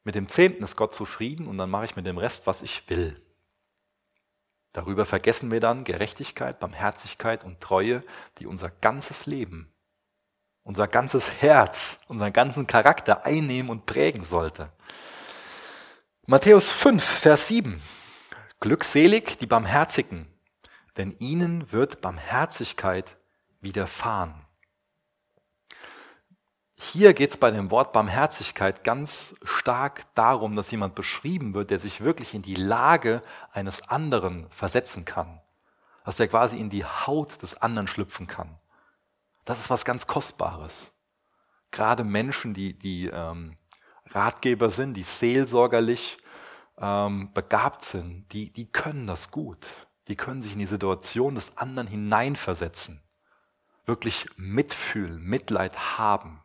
[0.04, 2.90] Mit dem Zehnten ist Gott zufrieden und dann mache ich mit dem Rest, was ich
[2.90, 3.22] will.
[4.74, 8.04] Darüber vergessen wir dann Gerechtigkeit, Barmherzigkeit und Treue,
[8.40, 9.72] die unser ganzes Leben,
[10.64, 14.72] unser ganzes Herz, unseren ganzen Charakter einnehmen und prägen sollte.
[16.26, 17.82] Matthäus 5, Vers 7.
[18.62, 20.26] Glückselig die Barmherzigen,
[20.96, 23.18] denn ihnen wird Barmherzigkeit
[23.60, 24.34] widerfahren.
[26.80, 31.80] Hier geht es bei dem Wort Barmherzigkeit ganz stark darum, dass jemand beschrieben wird, der
[31.80, 33.22] sich wirklich in die Lage
[33.52, 35.42] eines anderen versetzen kann.
[36.06, 38.58] Dass er quasi in die Haut des anderen schlüpfen kann.
[39.44, 40.94] Das ist was ganz Kostbares.
[41.72, 43.58] Gerade Menschen, die, die ähm,
[44.10, 46.18] Ratgeber sind, die seelsorgerlich
[46.78, 49.70] ähm, begabt sind, die, die können das gut.
[50.08, 53.02] Die können sich in die Situation des anderen hineinversetzen.
[53.86, 56.44] Wirklich mitfühlen, Mitleid haben.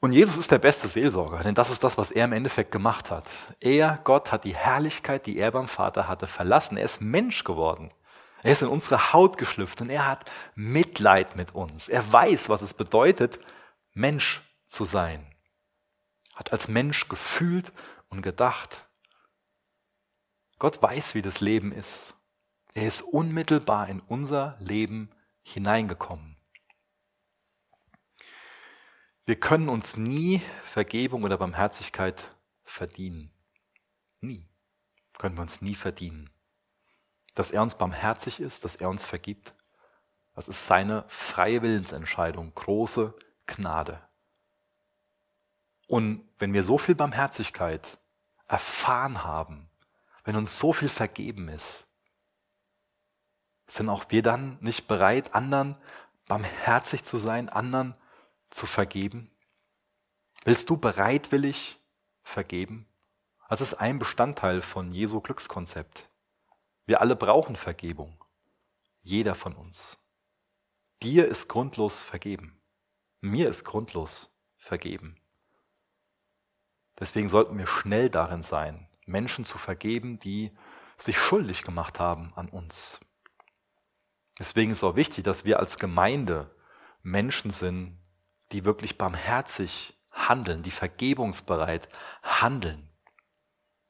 [0.00, 3.10] Und Jesus ist der beste Seelsorger, denn das ist das, was er im Endeffekt gemacht
[3.10, 3.28] hat.
[3.58, 6.76] Er, Gott, hat die Herrlichkeit, die er beim Vater hatte, verlassen.
[6.76, 7.90] Er ist Mensch geworden.
[8.42, 11.88] Er ist in unsere Haut geschlüpft und er hat Mitleid mit uns.
[11.88, 13.40] Er weiß, was es bedeutet,
[13.92, 15.34] Mensch zu sein.
[16.34, 17.72] Hat als Mensch gefühlt
[18.08, 18.88] und gedacht.
[20.58, 22.14] Gott weiß, wie das Leben ist.
[22.74, 25.10] Er ist unmittelbar in unser Leben
[25.42, 26.36] hineingekommen.
[29.24, 33.30] Wir können uns nie Vergebung oder Barmherzigkeit verdienen.
[34.20, 34.48] Nie.
[35.18, 36.30] Können wir uns nie verdienen.
[37.34, 39.54] Dass er uns barmherzig ist, dass er uns vergibt,
[40.34, 43.14] das ist seine freie Willensentscheidung, große
[43.46, 44.07] Gnade.
[45.88, 47.98] Und wenn wir so viel Barmherzigkeit
[48.46, 49.68] erfahren haben,
[50.22, 51.86] wenn uns so viel vergeben ist,
[53.66, 55.76] sind auch wir dann nicht bereit, anderen
[56.26, 57.94] barmherzig zu sein, anderen
[58.50, 59.30] zu vergeben?
[60.44, 61.80] Willst du bereitwillig
[62.22, 62.86] vergeben?
[63.48, 66.10] Das ist ein Bestandteil von Jesu Glückskonzept.
[66.84, 68.22] Wir alle brauchen Vergebung.
[69.02, 69.96] Jeder von uns.
[71.02, 72.60] Dir ist grundlos vergeben.
[73.22, 75.18] Mir ist grundlos vergeben.
[76.98, 80.52] Deswegen sollten wir schnell darin sein, Menschen zu vergeben, die
[80.96, 83.00] sich schuldig gemacht haben an uns.
[84.38, 86.54] Deswegen ist auch wichtig, dass wir als Gemeinde
[87.02, 87.98] Menschen sind,
[88.52, 91.88] die wirklich barmherzig handeln, die vergebungsbereit
[92.22, 92.90] handeln.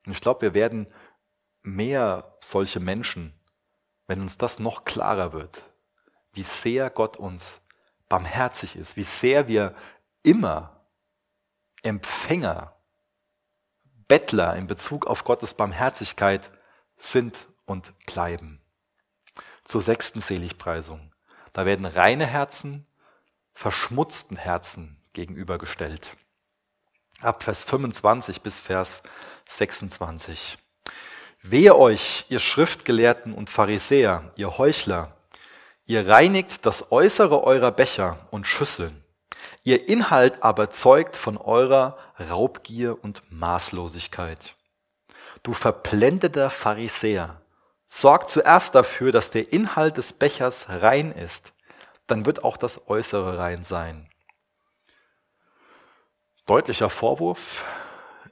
[0.06, 0.86] Und ich glaube, wir werden
[1.62, 3.38] mehr solche Menschen,
[4.06, 5.70] wenn uns das noch klarer wird,
[6.32, 7.66] wie sehr Gott uns
[8.08, 9.74] barmherzig ist, wie sehr wir
[10.22, 10.86] immer
[11.82, 12.74] Empfänger,
[14.08, 16.50] Bettler in Bezug auf Gottes Barmherzigkeit
[16.96, 18.60] sind und bleiben.
[19.64, 21.12] Zur sechsten Seligpreisung.
[21.52, 22.86] Da werden reine Herzen
[23.52, 26.16] verschmutzten Herzen gegenübergestellt.
[27.20, 29.02] Ab Vers 25 bis Vers
[29.46, 30.58] 26.
[31.42, 35.16] Wehe euch, ihr Schriftgelehrten und Pharisäer, ihr Heuchler,
[35.84, 39.04] ihr reinigt das Äußere eurer Becher und Schüsseln,
[39.64, 44.54] ihr Inhalt aber zeugt von eurer Raubgier und Maßlosigkeit.
[45.42, 47.40] Du verblendeter Pharisäer,
[47.86, 51.52] sorg zuerst dafür, dass der Inhalt des Bechers rein ist,
[52.06, 54.08] dann wird auch das Äußere rein sein.
[56.46, 57.64] Deutlicher Vorwurf,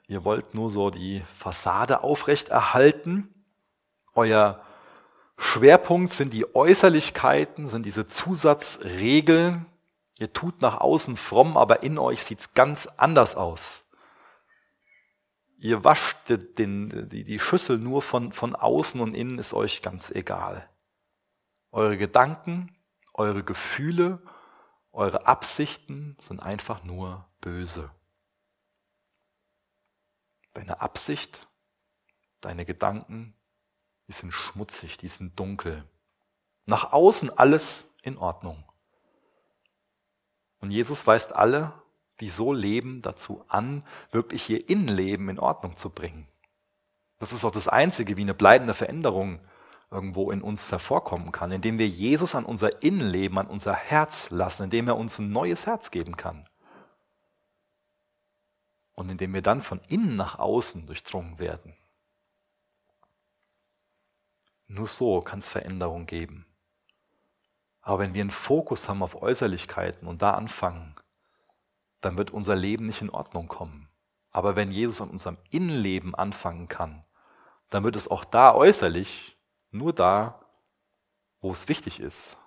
[0.07, 3.33] ihr wollt nur so die Fassade aufrechterhalten.
[4.15, 4.63] Euer
[5.37, 9.67] Schwerpunkt sind die Äußerlichkeiten, sind diese Zusatzregeln.
[10.19, 13.85] Ihr tut nach außen fromm, aber in euch sieht's ganz anders aus.
[15.59, 20.11] Ihr wascht den, die, die Schüssel nur von, von außen und innen ist euch ganz
[20.11, 20.69] egal.
[21.71, 22.75] Eure Gedanken,
[23.13, 24.21] eure Gefühle,
[24.91, 27.91] eure Absichten sind einfach nur böse.
[30.53, 31.47] Deine Absicht,
[32.41, 33.35] deine Gedanken,
[34.07, 35.87] die sind schmutzig, die sind dunkel.
[36.65, 38.66] Nach außen alles in Ordnung.
[40.59, 41.73] Und Jesus weist alle,
[42.19, 46.27] die so leben, dazu an, wirklich ihr Innenleben in Ordnung zu bringen.
[47.19, 49.39] Das ist auch das Einzige, wie eine bleibende Veränderung
[49.89, 54.63] irgendwo in uns hervorkommen kann, indem wir Jesus an unser Innenleben, an unser Herz lassen,
[54.63, 56.47] indem er uns ein neues Herz geben kann.
[58.93, 61.75] Und indem wir dann von innen nach außen durchdrungen werden.
[64.67, 66.45] Nur so kann es Veränderung geben.
[67.87, 70.93] Aber wenn wir einen Fokus haben auf Äußerlichkeiten und da anfangen,
[72.01, 73.87] dann wird unser Leben nicht in Ordnung kommen.
[74.29, 77.05] Aber wenn Jesus an unserem Innenleben anfangen kann,
[77.69, 79.37] dann wird es auch da äußerlich
[79.71, 80.45] nur da,
[81.39, 82.37] wo es wichtig ist,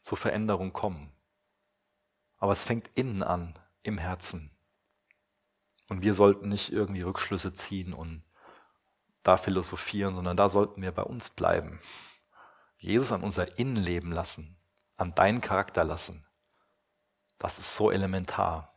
[0.00, 1.12] zur Veränderung kommen.
[2.38, 4.50] Aber es fängt innen an, im Herzen.
[5.88, 8.24] Und wir sollten nicht irgendwie Rückschlüsse ziehen und
[9.22, 11.78] da philosophieren, sondern da sollten wir bei uns bleiben.
[12.78, 14.57] Jesus an unser Innenleben lassen,
[14.98, 16.26] an deinen Charakter lassen.
[17.38, 18.74] Das ist so elementar.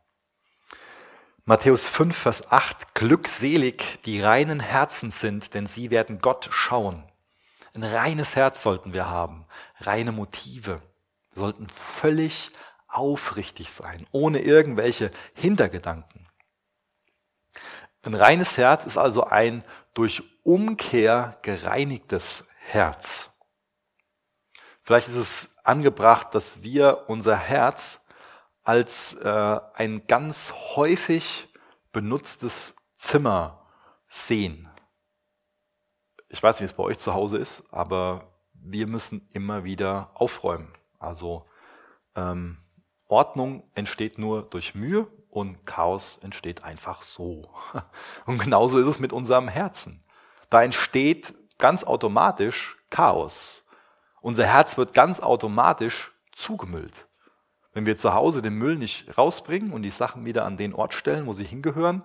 [1.43, 7.03] Matthäus 5, Vers 8, Glückselig, die reinen Herzen sind, denn sie werden Gott schauen.
[7.73, 9.45] Ein reines Herz sollten wir haben,
[9.79, 10.81] reine Motive.
[11.33, 12.51] Wir sollten völlig
[12.87, 16.27] aufrichtig sein, ohne irgendwelche Hintergedanken.
[18.03, 19.63] Ein reines Herz ist also ein
[19.93, 23.31] durch Umkehr gereinigtes Herz.
[24.91, 28.01] Vielleicht ist es angebracht, dass wir unser Herz
[28.61, 31.47] als äh, ein ganz häufig
[31.93, 33.69] benutztes Zimmer
[34.09, 34.67] sehen.
[36.27, 40.11] Ich weiß nicht, wie es bei euch zu Hause ist, aber wir müssen immer wieder
[40.13, 40.73] aufräumen.
[40.99, 41.45] Also
[42.13, 42.57] ähm,
[43.07, 47.49] Ordnung entsteht nur durch Mühe und Chaos entsteht einfach so.
[48.25, 50.03] Und genauso ist es mit unserem Herzen.
[50.49, 53.65] Da entsteht ganz automatisch Chaos.
[54.21, 57.07] Unser Herz wird ganz automatisch zugemüllt.
[57.73, 60.93] Wenn wir zu Hause den Müll nicht rausbringen und die Sachen wieder an den Ort
[60.93, 62.03] stellen, wo sie hingehören,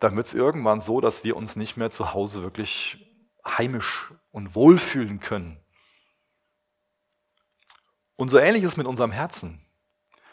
[0.00, 2.98] dann wird es irgendwann so, dass wir uns nicht mehr zu Hause wirklich
[3.46, 5.60] heimisch und wohlfühlen können.
[8.16, 9.62] Und so ähnlich ist mit unserem Herzen.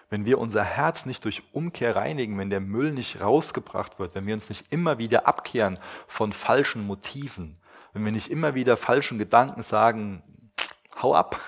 [0.10, 4.26] Wenn wir unser Herz nicht durch Umkehr reinigen, wenn der Müll nicht rausgebracht wird, wenn
[4.26, 7.60] wir uns nicht immer wieder abkehren von falschen Motiven,
[7.94, 10.24] wenn wir nicht immer wieder falschen Gedanken sagen,
[11.04, 11.40] hau ab,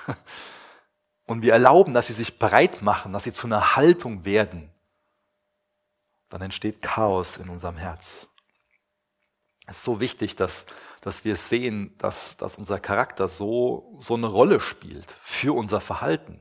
[1.26, 4.72] und wir erlauben, dass sie sich breit machen, dass sie zu einer Haltung werden,
[6.30, 8.30] dann entsteht Chaos in unserem Herz.
[9.68, 10.68] Es ist so wichtig, dass,
[11.02, 16.40] dass wir sehen, dass, dass unser Charakter so, so eine Rolle spielt für unser Verhalten.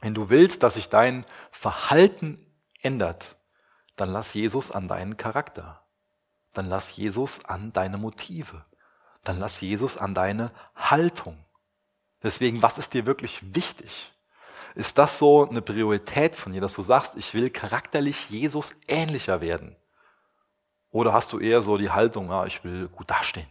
[0.00, 2.44] Wenn du willst, dass sich dein Verhalten
[2.82, 3.36] ändert,
[3.96, 5.86] dann lass Jesus an deinen Charakter.
[6.52, 8.64] Dann lass Jesus an deine Motive.
[9.24, 11.44] Dann lass Jesus an deine Haltung.
[12.22, 14.12] Deswegen, was ist dir wirklich wichtig?
[14.74, 19.40] Ist das so eine Priorität von dir, dass du sagst, ich will charakterlich Jesus ähnlicher
[19.40, 19.76] werden?
[20.90, 23.48] Oder hast du eher so die Haltung, ja, ich will gut dastehen.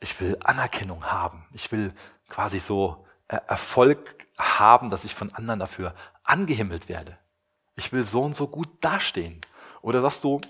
[0.00, 1.46] Ich will Anerkennung haben.
[1.52, 1.92] Ich will
[2.28, 7.18] quasi so äh, Erfolg haben, dass ich von anderen dafür angehimmelt werde.
[7.74, 9.40] Ich will so und so gut dastehen.
[9.82, 10.40] Oder sagst du,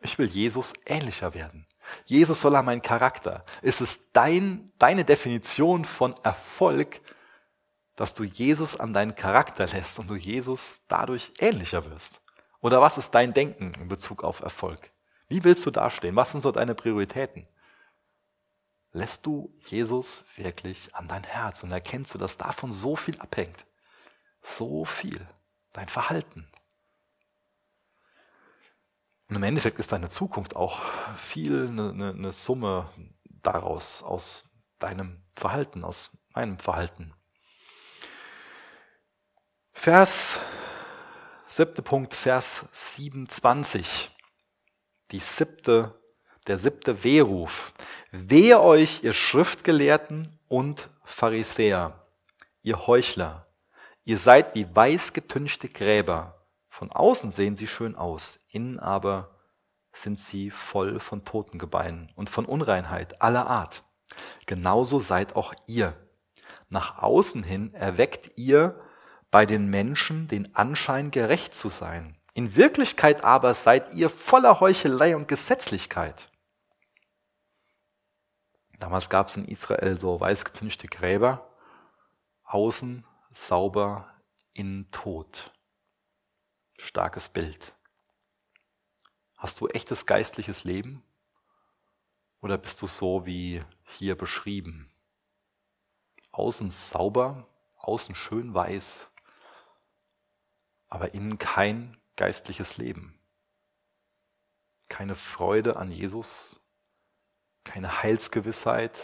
[0.00, 1.66] ich will Jesus ähnlicher werden.
[2.06, 3.44] Jesus soll an meinen Charakter.
[3.62, 7.00] Ist es dein, deine Definition von Erfolg,
[7.96, 12.20] dass du Jesus an deinen Charakter lässt und du Jesus dadurch ähnlicher wirst?
[12.60, 14.90] Oder was ist dein Denken in Bezug auf Erfolg?
[15.28, 16.16] Wie willst du dastehen?
[16.16, 17.46] Was sind so deine Prioritäten?
[18.92, 23.66] Lässt du Jesus wirklich an dein Herz und erkennst du, dass davon so viel abhängt?
[24.40, 25.26] So viel.
[25.72, 26.48] Dein Verhalten,
[29.28, 30.80] und im Endeffekt ist deine Zukunft auch
[31.16, 32.90] viel eine, eine, eine Summe
[33.24, 34.44] daraus, aus
[34.78, 37.14] deinem Verhalten, aus meinem Verhalten.
[39.72, 40.38] Vers,
[41.46, 44.10] siebte Punkt, Vers 27.
[45.10, 45.98] Die siebte,
[46.46, 47.72] der siebte Wehruf.
[48.10, 52.06] Wehe euch, ihr Schriftgelehrten und Pharisäer,
[52.62, 53.46] ihr Heuchler.
[54.04, 56.33] Ihr seid wie weißgetünchte Gräber
[56.74, 59.30] von außen sehen sie schön aus, innen aber
[59.92, 63.84] sind sie voll von Totengebeinen und von Unreinheit aller Art.
[64.46, 65.96] Genauso seid auch ihr.
[66.70, 68.80] Nach außen hin erweckt ihr
[69.30, 72.18] bei den Menschen den Anschein, gerecht zu sein.
[72.32, 76.28] In Wirklichkeit aber seid ihr voller Heuchelei und Gesetzlichkeit.
[78.80, 81.54] Damals gab es in Israel so weißgetünchte Gräber,
[82.42, 84.12] außen sauber,
[84.54, 85.54] innen tot
[86.78, 87.74] starkes Bild.
[89.36, 91.02] Hast du echtes geistliches Leben?
[92.40, 94.90] Oder bist du so wie hier beschrieben?
[96.32, 97.46] Außen sauber,
[97.76, 99.08] außen schön weiß,
[100.88, 103.18] aber innen kein geistliches Leben.
[104.88, 106.60] Keine Freude an Jesus,
[107.64, 108.98] keine Heilsgewissheit,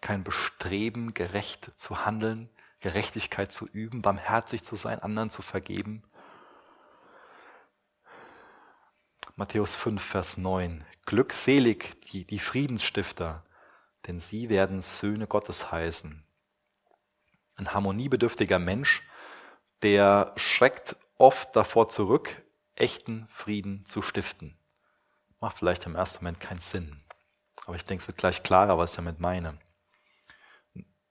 [0.00, 6.02] kein Bestreben, gerecht zu handeln, Gerechtigkeit zu üben, barmherzig zu sein, anderen zu vergeben.
[9.36, 10.84] Matthäus 5, Vers 9.
[11.06, 13.44] Glückselig die, die Friedensstifter,
[14.06, 16.24] denn sie werden Söhne Gottes heißen.
[17.56, 19.02] Ein harmoniebedürftiger Mensch,
[19.82, 22.42] der schreckt oft davor zurück,
[22.76, 24.56] echten Frieden zu stiften.
[25.40, 27.02] Macht vielleicht im ersten Moment keinen Sinn.
[27.66, 29.58] Aber ich denke, es wird gleich klarer, was ich damit meine.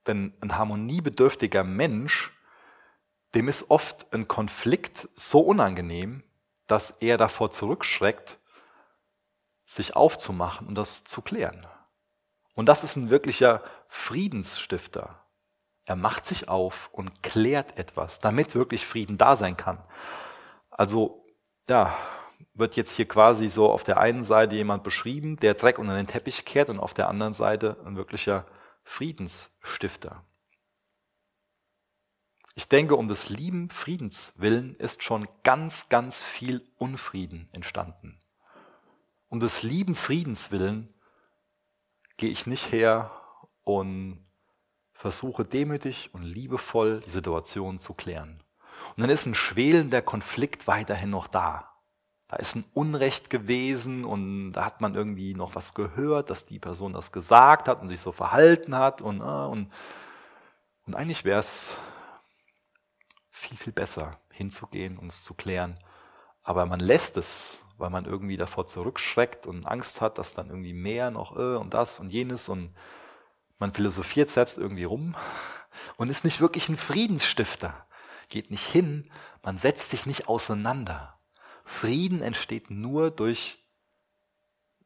[0.07, 2.31] Denn ein harmoniebedürftiger Mensch,
[3.35, 6.23] dem ist oft ein Konflikt so unangenehm,
[6.73, 8.39] dass er davor zurückschreckt,
[9.63, 11.67] sich aufzumachen und das zu klären.
[12.55, 15.23] Und das ist ein wirklicher Friedensstifter.
[15.85, 19.83] Er macht sich auf und klärt etwas, damit wirklich Frieden da sein kann.
[20.71, 21.23] Also,
[21.69, 21.95] ja,
[22.55, 26.07] wird jetzt hier quasi so auf der einen Seite jemand beschrieben, der Dreck unter den
[26.07, 28.47] Teppich kehrt und auf der anderen Seite ein wirklicher
[28.83, 30.23] Friedensstifter.
[32.55, 38.21] Ich denke, um des lieben Friedens willen ist schon ganz, ganz viel Unfrieden entstanden.
[39.29, 40.93] Um des lieben Friedens willen
[42.17, 43.11] gehe ich nicht her
[43.63, 44.23] und
[44.93, 48.43] versuche demütig und liebevoll die Situation zu klären.
[48.95, 51.71] Und dann ist ein schwelender Konflikt weiterhin noch da.
[52.27, 56.59] Da ist ein Unrecht gewesen und da hat man irgendwie noch was gehört, dass die
[56.59, 59.71] Person das gesagt hat und sich so verhalten hat und, äh, und,
[60.85, 61.77] und eigentlich wäre es
[63.43, 65.77] viel, viel besser hinzugehen und es zu klären.
[66.43, 70.73] Aber man lässt es, weil man irgendwie davor zurückschreckt und Angst hat, dass dann irgendwie
[70.73, 72.73] mehr noch äh, und das und jenes und
[73.59, 75.15] man philosophiert selbst irgendwie rum
[75.97, 77.85] und ist nicht wirklich ein Friedensstifter.
[78.29, 79.11] Geht nicht hin,
[79.43, 81.19] man setzt sich nicht auseinander.
[81.65, 83.63] Frieden entsteht nur durch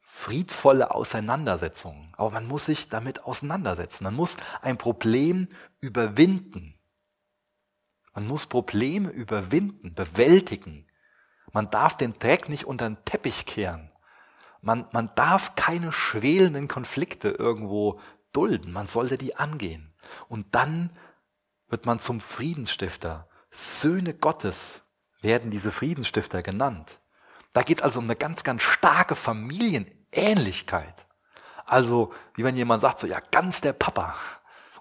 [0.03, 2.13] friedvolle Auseinandersetzungen.
[2.17, 4.03] Aber man muss sich damit auseinandersetzen.
[4.03, 5.47] Man muss ein Problem
[5.79, 6.76] überwinden.
[8.17, 10.87] Man muss Probleme überwinden, bewältigen.
[11.53, 13.91] Man darf den Dreck nicht unter den Teppich kehren.
[14.59, 17.99] Man, man darf keine schwelenden Konflikte irgendwo
[18.33, 18.71] dulden.
[18.71, 19.93] Man sollte die angehen.
[20.29, 20.89] Und dann
[21.67, 23.29] wird man zum Friedensstifter.
[23.51, 24.81] Söhne Gottes
[25.21, 26.99] werden diese Friedensstifter genannt.
[27.53, 31.05] Da geht es also um eine ganz, ganz starke Familienähnlichkeit.
[31.67, 34.15] Also, wie wenn jemand sagt, so, ja, ganz der Papa.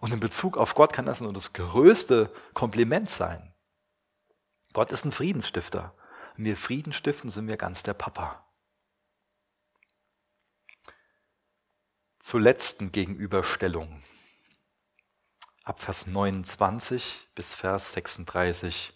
[0.00, 3.54] Und in Bezug auf Gott kann das nur das größte Kompliment sein.
[4.72, 5.94] Gott ist ein Friedensstifter.
[6.36, 8.46] Wenn wir Frieden stiften, sind wir ganz der Papa.
[12.18, 14.02] Zur letzten Gegenüberstellung.
[15.64, 18.92] Ab Vers 29 bis Vers 36.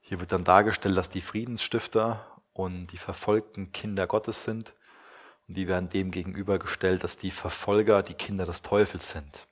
[0.00, 4.74] Hier wird dann dargestellt, dass die Friedensstifter und die verfolgten Kinder Gottes sind.
[5.48, 9.48] Und die werden dem gegenübergestellt, dass die Verfolger die Kinder des Teufels sind.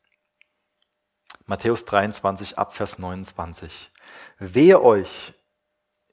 [1.47, 3.91] Matthäus 23 ab Vers 29.
[4.39, 5.33] Wehe euch,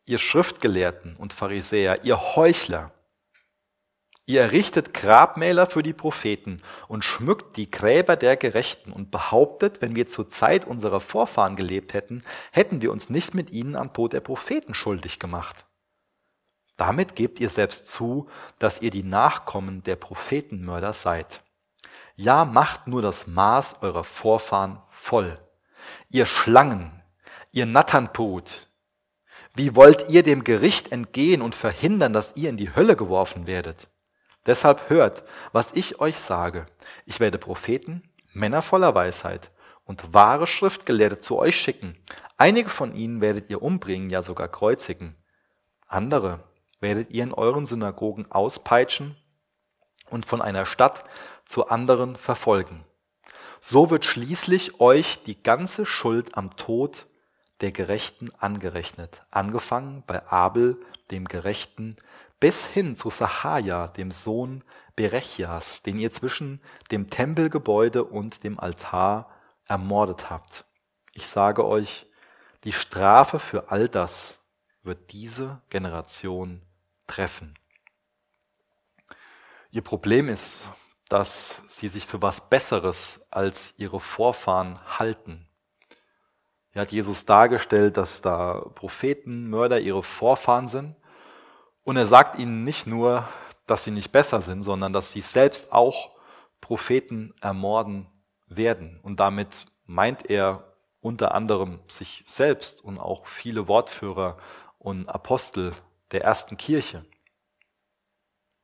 [0.06, 2.92] ihr Schriftgelehrten und Pharisäer, ihr Heuchler!
[4.30, 9.96] Ihr errichtet Grabmäler für die Propheten und schmückt die Gräber der Gerechten und behauptet, wenn
[9.96, 14.12] wir zur Zeit unserer Vorfahren gelebt hätten, hätten wir uns nicht mit ihnen am Tod
[14.12, 15.66] der Propheten schuldig gemacht.
[16.76, 18.28] Damit gebt ihr selbst zu,
[18.60, 21.42] dass ihr die Nachkommen der Prophetenmörder seid.
[22.20, 25.40] Ja, macht nur das Maß eurer Vorfahren voll.
[26.10, 27.04] Ihr Schlangen,
[27.52, 28.68] ihr Natternbrut,
[29.54, 33.88] wie wollt ihr dem Gericht entgehen und verhindern, dass ihr in die Hölle geworfen werdet?
[34.48, 36.66] Deshalb hört, was ich euch sage.
[37.06, 38.02] Ich werde Propheten,
[38.34, 39.52] Männer voller Weisheit
[39.86, 42.00] und wahre Schriftgelehrte zu euch schicken.
[42.36, 45.16] Einige von ihnen werdet ihr umbringen, ja sogar kreuzigen.
[45.88, 46.40] Andere
[46.80, 49.16] werdet ihr in euren Synagogen auspeitschen
[50.10, 51.04] und von einer Stadt
[51.46, 52.84] zur anderen verfolgen.
[53.60, 57.08] So wird schließlich euch die ganze Schuld am Tod
[57.62, 60.80] der Gerechten angerechnet, angefangen bei Abel,
[61.10, 61.96] dem Gerechten,
[62.40, 64.64] bis hin zu Sahaja, dem Sohn
[64.96, 69.32] Berechias, den ihr zwischen dem Tempelgebäude und dem Altar
[69.66, 70.66] ermordet habt.
[71.14, 72.06] Ich sage euch,
[72.64, 74.40] die Strafe für all das
[74.84, 76.62] wird diese Generation
[77.08, 77.58] treffen.
[79.78, 80.68] Ihr Problem ist,
[81.08, 85.48] dass sie sich für was Besseres als ihre Vorfahren halten.
[86.72, 90.96] Hier hat Jesus dargestellt, dass da Propheten, Mörder ihre Vorfahren sind.
[91.84, 93.28] Und er sagt ihnen nicht nur,
[93.68, 96.18] dass sie nicht besser sind, sondern dass sie selbst auch
[96.60, 98.08] Propheten ermorden
[98.48, 99.00] werden.
[99.04, 104.38] Und damit meint er unter anderem sich selbst und auch viele Wortführer
[104.80, 105.74] und Apostel
[106.12, 107.06] der ersten Kirche.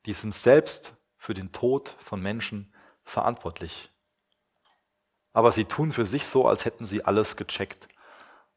[0.06, 2.70] Die sind selbst für den Tod von Menschen
[3.02, 3.90] verantwortlich.
[5.32, 7.88] Aber sie tun für sich so, als hätten sie alles gecheckt,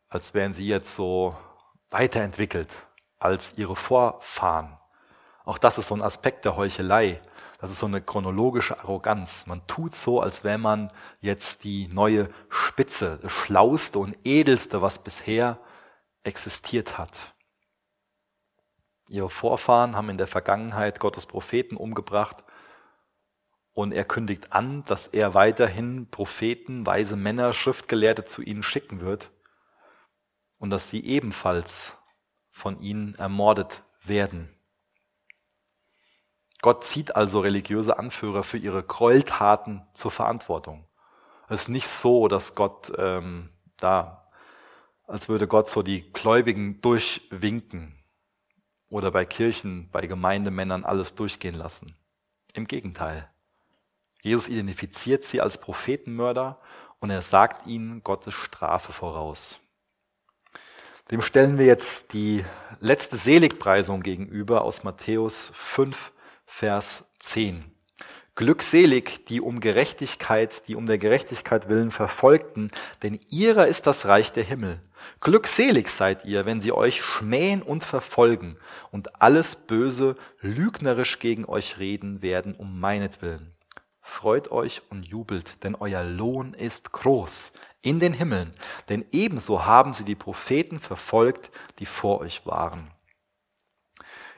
[0.09, 1.34] als wären sie jetzt so
[1.91, 2.70] weiterentwickelt
[3.20, 4.78] als ihre Vorfahren.
[5.45, 7.22] Auch das ist so ein Aspekt der Heuchelei.
[7.61, 9.47] Das ist so eine chronologische Arroganz.
[9.47, 10.91] Man tut so, als wäre man
[11.22, 15.57] jetzt die neue Spitze, das Schlauste und Edelste, was bisher
[16.24, 17.34] existiert hat.
[19.07, 22.43] Ihre Vorfahren haben in der Vergangenheit Gottes Propheten umgebracht
[23.78, 29.30] und er kündigt an, dass er weiterhin Propheten, weise Männer, Schriftgelehrte zu ihnen schicken wird
[30.57, 31.95] und dass sie ebenfalls
[32.49, 34.49] von ihnen ermordet werden.
[36.63, 40.88] Gott zieht also religiöse Anführer für ihre Gräueltaten zur Verantwortung.
[41.47, 44.28] Es ist nicht so, dass Gott ähm, da,
[45.05, 48.03] als würde Gott so die Gläubigen durchwinken
[48.89, 51.95] oder bei Kirchen, bei Gemeindemännern alles durchgehen lassen.
[52.53, 53.30] Im Gegenteil.
[54.22, 56.59] Jesus identifiziert sie als Prophetenmörder
[56.99, 59.59] und er sagt ihnen Gottes Strafe voraus.
[61.11, 62.43] Dem stellen wir jetzt die
[62.80, 66.11] letzte Seligpreisung gegenüber aus Matthäus 5,
[66.45, 67.63] Vers 10.
[68.36, 74.32] Glückselig, die um Gerechtigkeit, die um der Gerechtigkeit willen verfolgten, denn ihrer ist das Reich
[74.32, 74.82] der Himmel.
[75.22, 78.57] Glückselig seid ihr, wenn sie euch schmähen und verfolgen
[78.91, 83.56] und alles Böse lügnerisch gegen euch reden werden um meinetwillen.
[84.07, 87.51] Freut euch und jubelt, denn euer Lohn ist groß
[87.81, 88.53] in den Himmeln,
[88.89, 92.89] denn ebenso haben sie die Propheten verfolgt, die vor euch waren.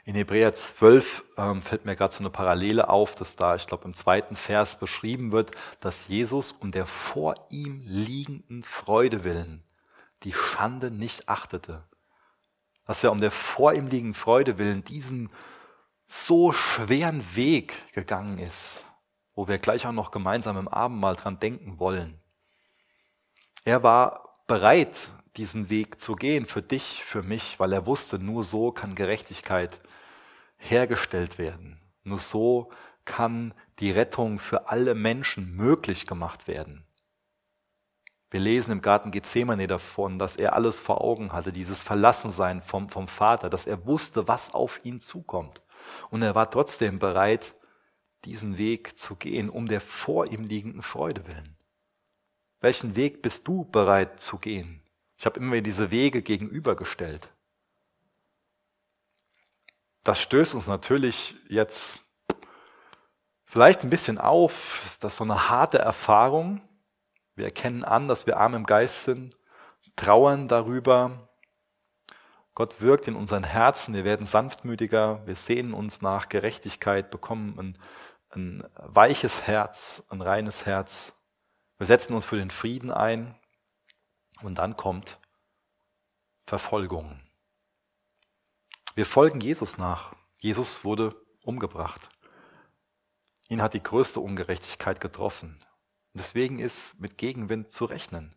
[0.04, 3.86] In Hebräer 12 ähm, fällt mir gerade so eine Parallele auf, dass da, ich glaube,
[3.86, 9.64] im zweiten Vers beschrieben wird, dass Jesus um der vor ihm liegenden Freude willen
[10.24, 11.84] die Schande nicht achtete.
[12.86, 15.30] Dass er um der vor ihm liegenden Freude willen diesen
[16.08, 18.86] so schweren Weg gegangen ist,
[19.40, 22.20] wo wir gleich auch noch gemeinsam im Abendmahl dran denken wollen.
[23.64, 28.44] Er war bereit, diesen Weg zu gehen, für dich, für mich, weil er wusste, nur
[28.44, 29.80] so kann Gerechtigkeit
[30.58, 31.80] hergestellt werden.
[32.04, 32.70] Nur so
[33.06, 36.84] kann die Rettung für alle Menschen möglich gemacht werden.
[38.32, 42.90] Wir lesen im Garten Gethsemane davon, dass er alles vor Augen hatte, dieses Verlassensein vom,
[42.90, 45.62] vom Vater, dass er wusste, was auf ihn zukommt.
[46.10, 47.56] Und er war trotzdem bereit,
[48.26, 51.56] diesen Weg zu gehen, um der vor ihm liegenden Freude willen.
[52.60, 54.82] Welchen Weg bist du bereit zu gehen?
[55.18, 57.30] Ich habe immer diese Wege gegenübergestellt.
[60.04, 62.00] Das stößt uns natürlich jetzt
[63.46, 66.62] vielleicht ein bisschen auf, dass so eine harte Erfahrung,
[67.36, 69.36] wir erkennen an, dass wir arm im Geist sind,
[69.96, 71.30] trauern darüber,
[72.60, 77.78] Gott wirkt in unseren Herzen, wir werden sanftmütiger, wir sehnen uns nach Gerechtigkeit, bekommen ein,
[78.30, 81.14] ein weiches Herz, ein reines Herz.
[81.78, 83.36] Wir setzen uns für den Frieden ein
[84.42, 85.20] und dann kommt
[86.46, 87.22] Verfolgung.
[88.96, 90.16] Wir folgen Jesus nach.
[90.38, 92.10] Jesus wurde umgebracht.
[93.50, 95.64] Ihn hat die größte Ungerechtigkeit getroffen.
[96.14, 98.36] Deswegen ist mit Gegenwind zu rechnen.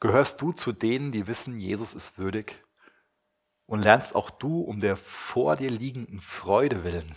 [0.00, 2.60] Gehörst du zu denen, die wissen, Jesus ist würdig
[3.66, 7.14] und lernst auch du um der vor dir liegenden Freude willen,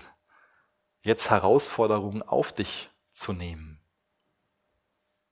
[1.05, 3.79] jetzt Herausforderungen auf dich zu nehmen?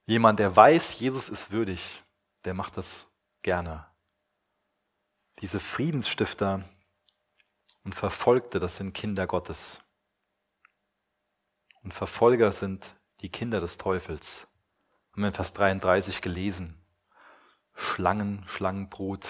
[0.06, 2.04] Jemand, der weiß, Jesus ist würdig,
[2.46, 3.08] der macht das
[3.42, 3.86] gerne.
[5.40, 6.64] Diese Friedensstifter
[7.84, 9.82] und Verfolgte, das sind Kinder Gottes.
[11.82, 14.48] Und Verfolger sind die Kinder des Teufels.
[15.12, 16.80] Haben wir in Vers 33 gelesen.
[17.74, 19.28] Schlangen, Schlangenbrut.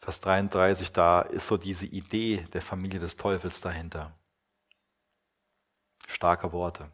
[0.00, 4.16] Vers 33, da ist so diese Idee der Familie des Teufels dahinter.
[6.06, 6.90] Starke Worte.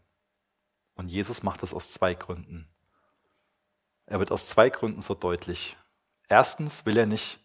[0.95, 2.69] Und Jesus macht das aus zwei Gründen.
[4.07, 5.77] Er wird aus zwei Gründen so deutlich.
[6.29, 7.41] Erstens will er nicht,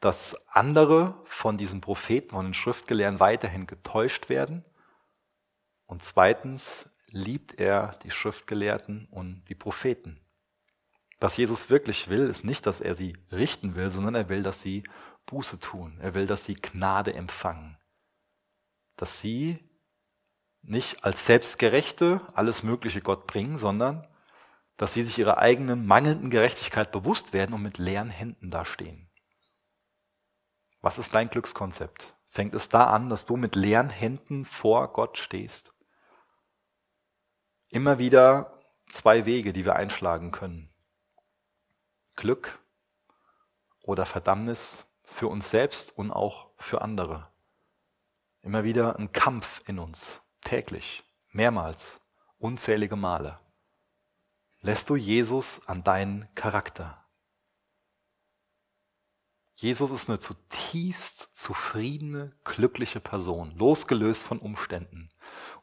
[0.00, 4.64] dass andere von diesen Propheten und den Schriftgelehrten weiterhin getäuscht werden.
[5.86, 10.20] Und zweitens liebt er die Schriftgelehrten und die Propheten.
[11.20, 14.60] Was Jesus wirklich will, ist nicht, dass er sie richten will, sondern er will, dass
[14.60, 14.82] sie
[15.26, 15.98] Buße tun.
[16.00, 17.78] Er will, dass sie Gnade empfangen.
[18.96, 19.60] Dass sie
[20.62, 24.06] nicht als Selbstgerechte alles Mögliche Gott bringen, sondern
[24.76, 29.10] dass sie sich ihrer eigenen mangelnden Gerechtigkeit bewusst werden und mit leeren Händen dastehen.
[30.80, 32.16] Was ist dein Glückskonzept?
[32.28, 35.74] Fängt es da an, dass du mit leeren Händen vor Gott stehst?
[37.68, 38.58] Immer wieder
[38.90, 40.72] zwei Wege, die wir einschlagen können.
[42.16, 42.58] Glück
[43.80, 47.28] oder Verdammnis für uns selbst und auch für andere.
[48.40, 52.00] Immer wieder ein Kampf in uns täglich, mehrmals,
[52.38, 53.38] unzählige Male,
[54.60, 56.98] lässt du Jesus an deinen Charakter.
[59.54, 65.08] Jesus ist eine zutiefst zufriedene, glückliche Person, losgelöst von Umständen.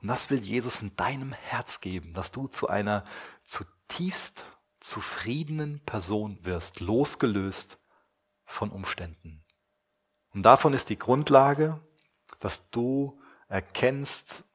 [0.02, 3.04] Und das will Jesus in deinem Herz geben, dass du zu einer
[3.44, 4.46] zutiefst
[4.80, 7.78] zufriedenen Person wirst, losgelöst
[8.46, 9.44] von Umständen.
[10.34, 11.80] Und davon ist die Grundlage,
[12.40, 14.46] dass du erkennst,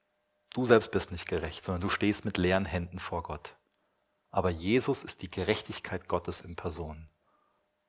[0.55, 3.57] Du selbst bist nicht gerecht, sondern du stehst mit leeren Händen vor Gott.
[4.31, 7.09] Aber Jesus ist die Gerechtigkeit Gottes in Person.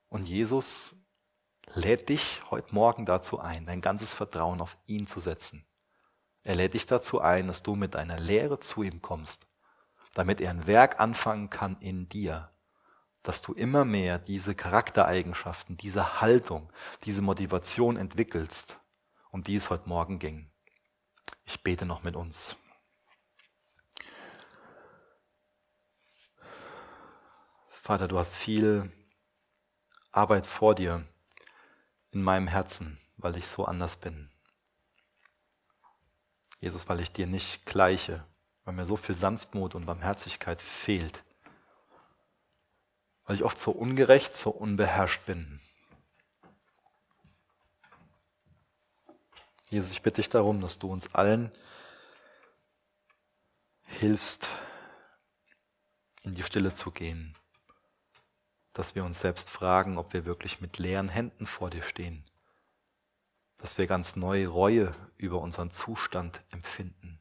[0.09, 0.95] Und Jesus
[1.76, 5.63] lädt dich heute Morgen dazu ein, dein ganzes Vertrauen auf ihn zu setzen.
[6.41, 9.45] Er lädt dich dazu ein, dass du mit deiner Lehre zu ihm kommst,
[10.16, 12.49] damit er ein Werk anfangen kann in dir,
[13.22, 18.80] dass du immer mehr diese Charaktereigenschaften, diese Haltung, diese Motivation entwickelst,
[19.30, 20.49] um die es heute Morgen ging.
[21.45, 22.55] Ich bete noch mit uns.
[27.69, 28.91] Vater, du hast viel
[30.11, 31.05] Arbeit vor dir
[32.11, 34.32] in meinem Herzen, weil ich so anders bin.
[36.59, 38.26] Jesus, weil ich dir nicht gleiche,
[38.63, 41.23] weil mir so viel Sanftmut und Barmherzigkeit fehlt,
[43.26, 45.61] weil ich oft so ungerecht, so unbeherrscht bin.
[49.70, 51.51] Jesus, ich bitte dich darum, dass du uns allen
[53.84, 54.47] hilfst,
[56.22, 57.36] in die Stille zu gehen,
[58.74, 62.24] dass wir uns selbst fragen, ob wir wirklich mit leeren Händen vor dir stehen,
[63.57, 67.20] dass wir ganz neue Reue über unseren Zustand empfinden.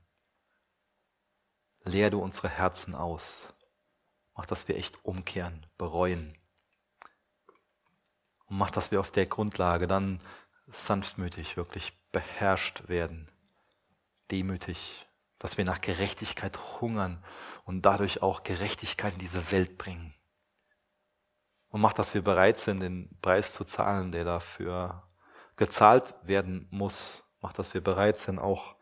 [1.84, 3.52] Leer du unsere Herzen aus,
[4.34, 6.36] mach, dass wir echt umkehren, bereuen
[8.46, 10.20] und mach, dass wir auf der Grundlage dann
[10.68, 13.30] sanftmütig, wirklich beherrscht werden,
[14.30, 15.06] demütig
[15.44, 17.22] dass wir nach Gerechtigkeit hungern
[17.66, 20.14] und dadurch auch Gerechtigkeit in diese Welt bringen.
[21.68, 25.06] Und macht, dass wir bereit sind, den Preis zu zahlen, der dafür
[25.56, 27.28] gezahlt werden muss.
[27.42, 28.76] Macht, dass wir bereit sind, auch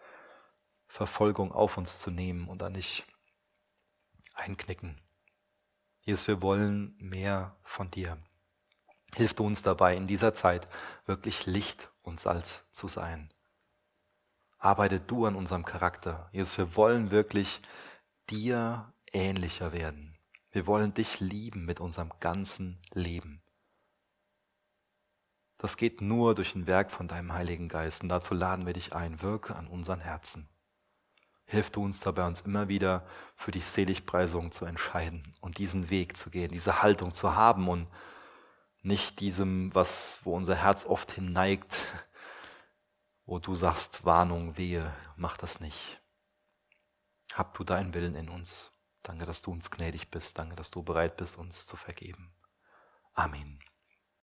[0.87, 3.05] Verfolgung auf uns zu nehmen und dann nicht
[4.35, 5.01] einknicken.
[6.03, 8.18] Jesus, wir wollen mehr von dir.
[9.16, 10.68] Hilf du uns dabei, in dieser Zeit
[11.06, 13.32] wirklich Licht und Salz zu sein
[14.62, 16.28] arbeite du an unserem Charakter.
[16.32, 17.60] Jesus, wir wollen wirklich
[18.30, 20.16] dir ähnlicher werden.
[20.52, 23.42] Wir wollen dich lieben mit unserem ganzen Leben.
[25.58, 28.94] Das geht nur durch ein Werk von deinem Heiligen Geist und dazu laden wir dich
[28.94, 30.48] ein, wirke an unseren Herzen.
[31.44, 33.04] Hilf du uns dabei, uns immer wieder
[33.34, 37.88] für die Seligpreisung zu entscheiden und diesen Weg zu gehen, diese Haltung zu haben und
[38.83, 41.76] nicht diesem, was, wo unser Herz oft hinneigt,
[43.24, 46.01] wo du sagst, Warnung, wehe, mach das nicht.
[47.33, 48.72] Hab du deinen Willen in uns.
[49.03, 50.39] Danke, dass du uns gnädig bist.
[50.39, 52.35] Danke, dass du bereit bist, uns zu vergeben.
[53.14, 53.59] Amen.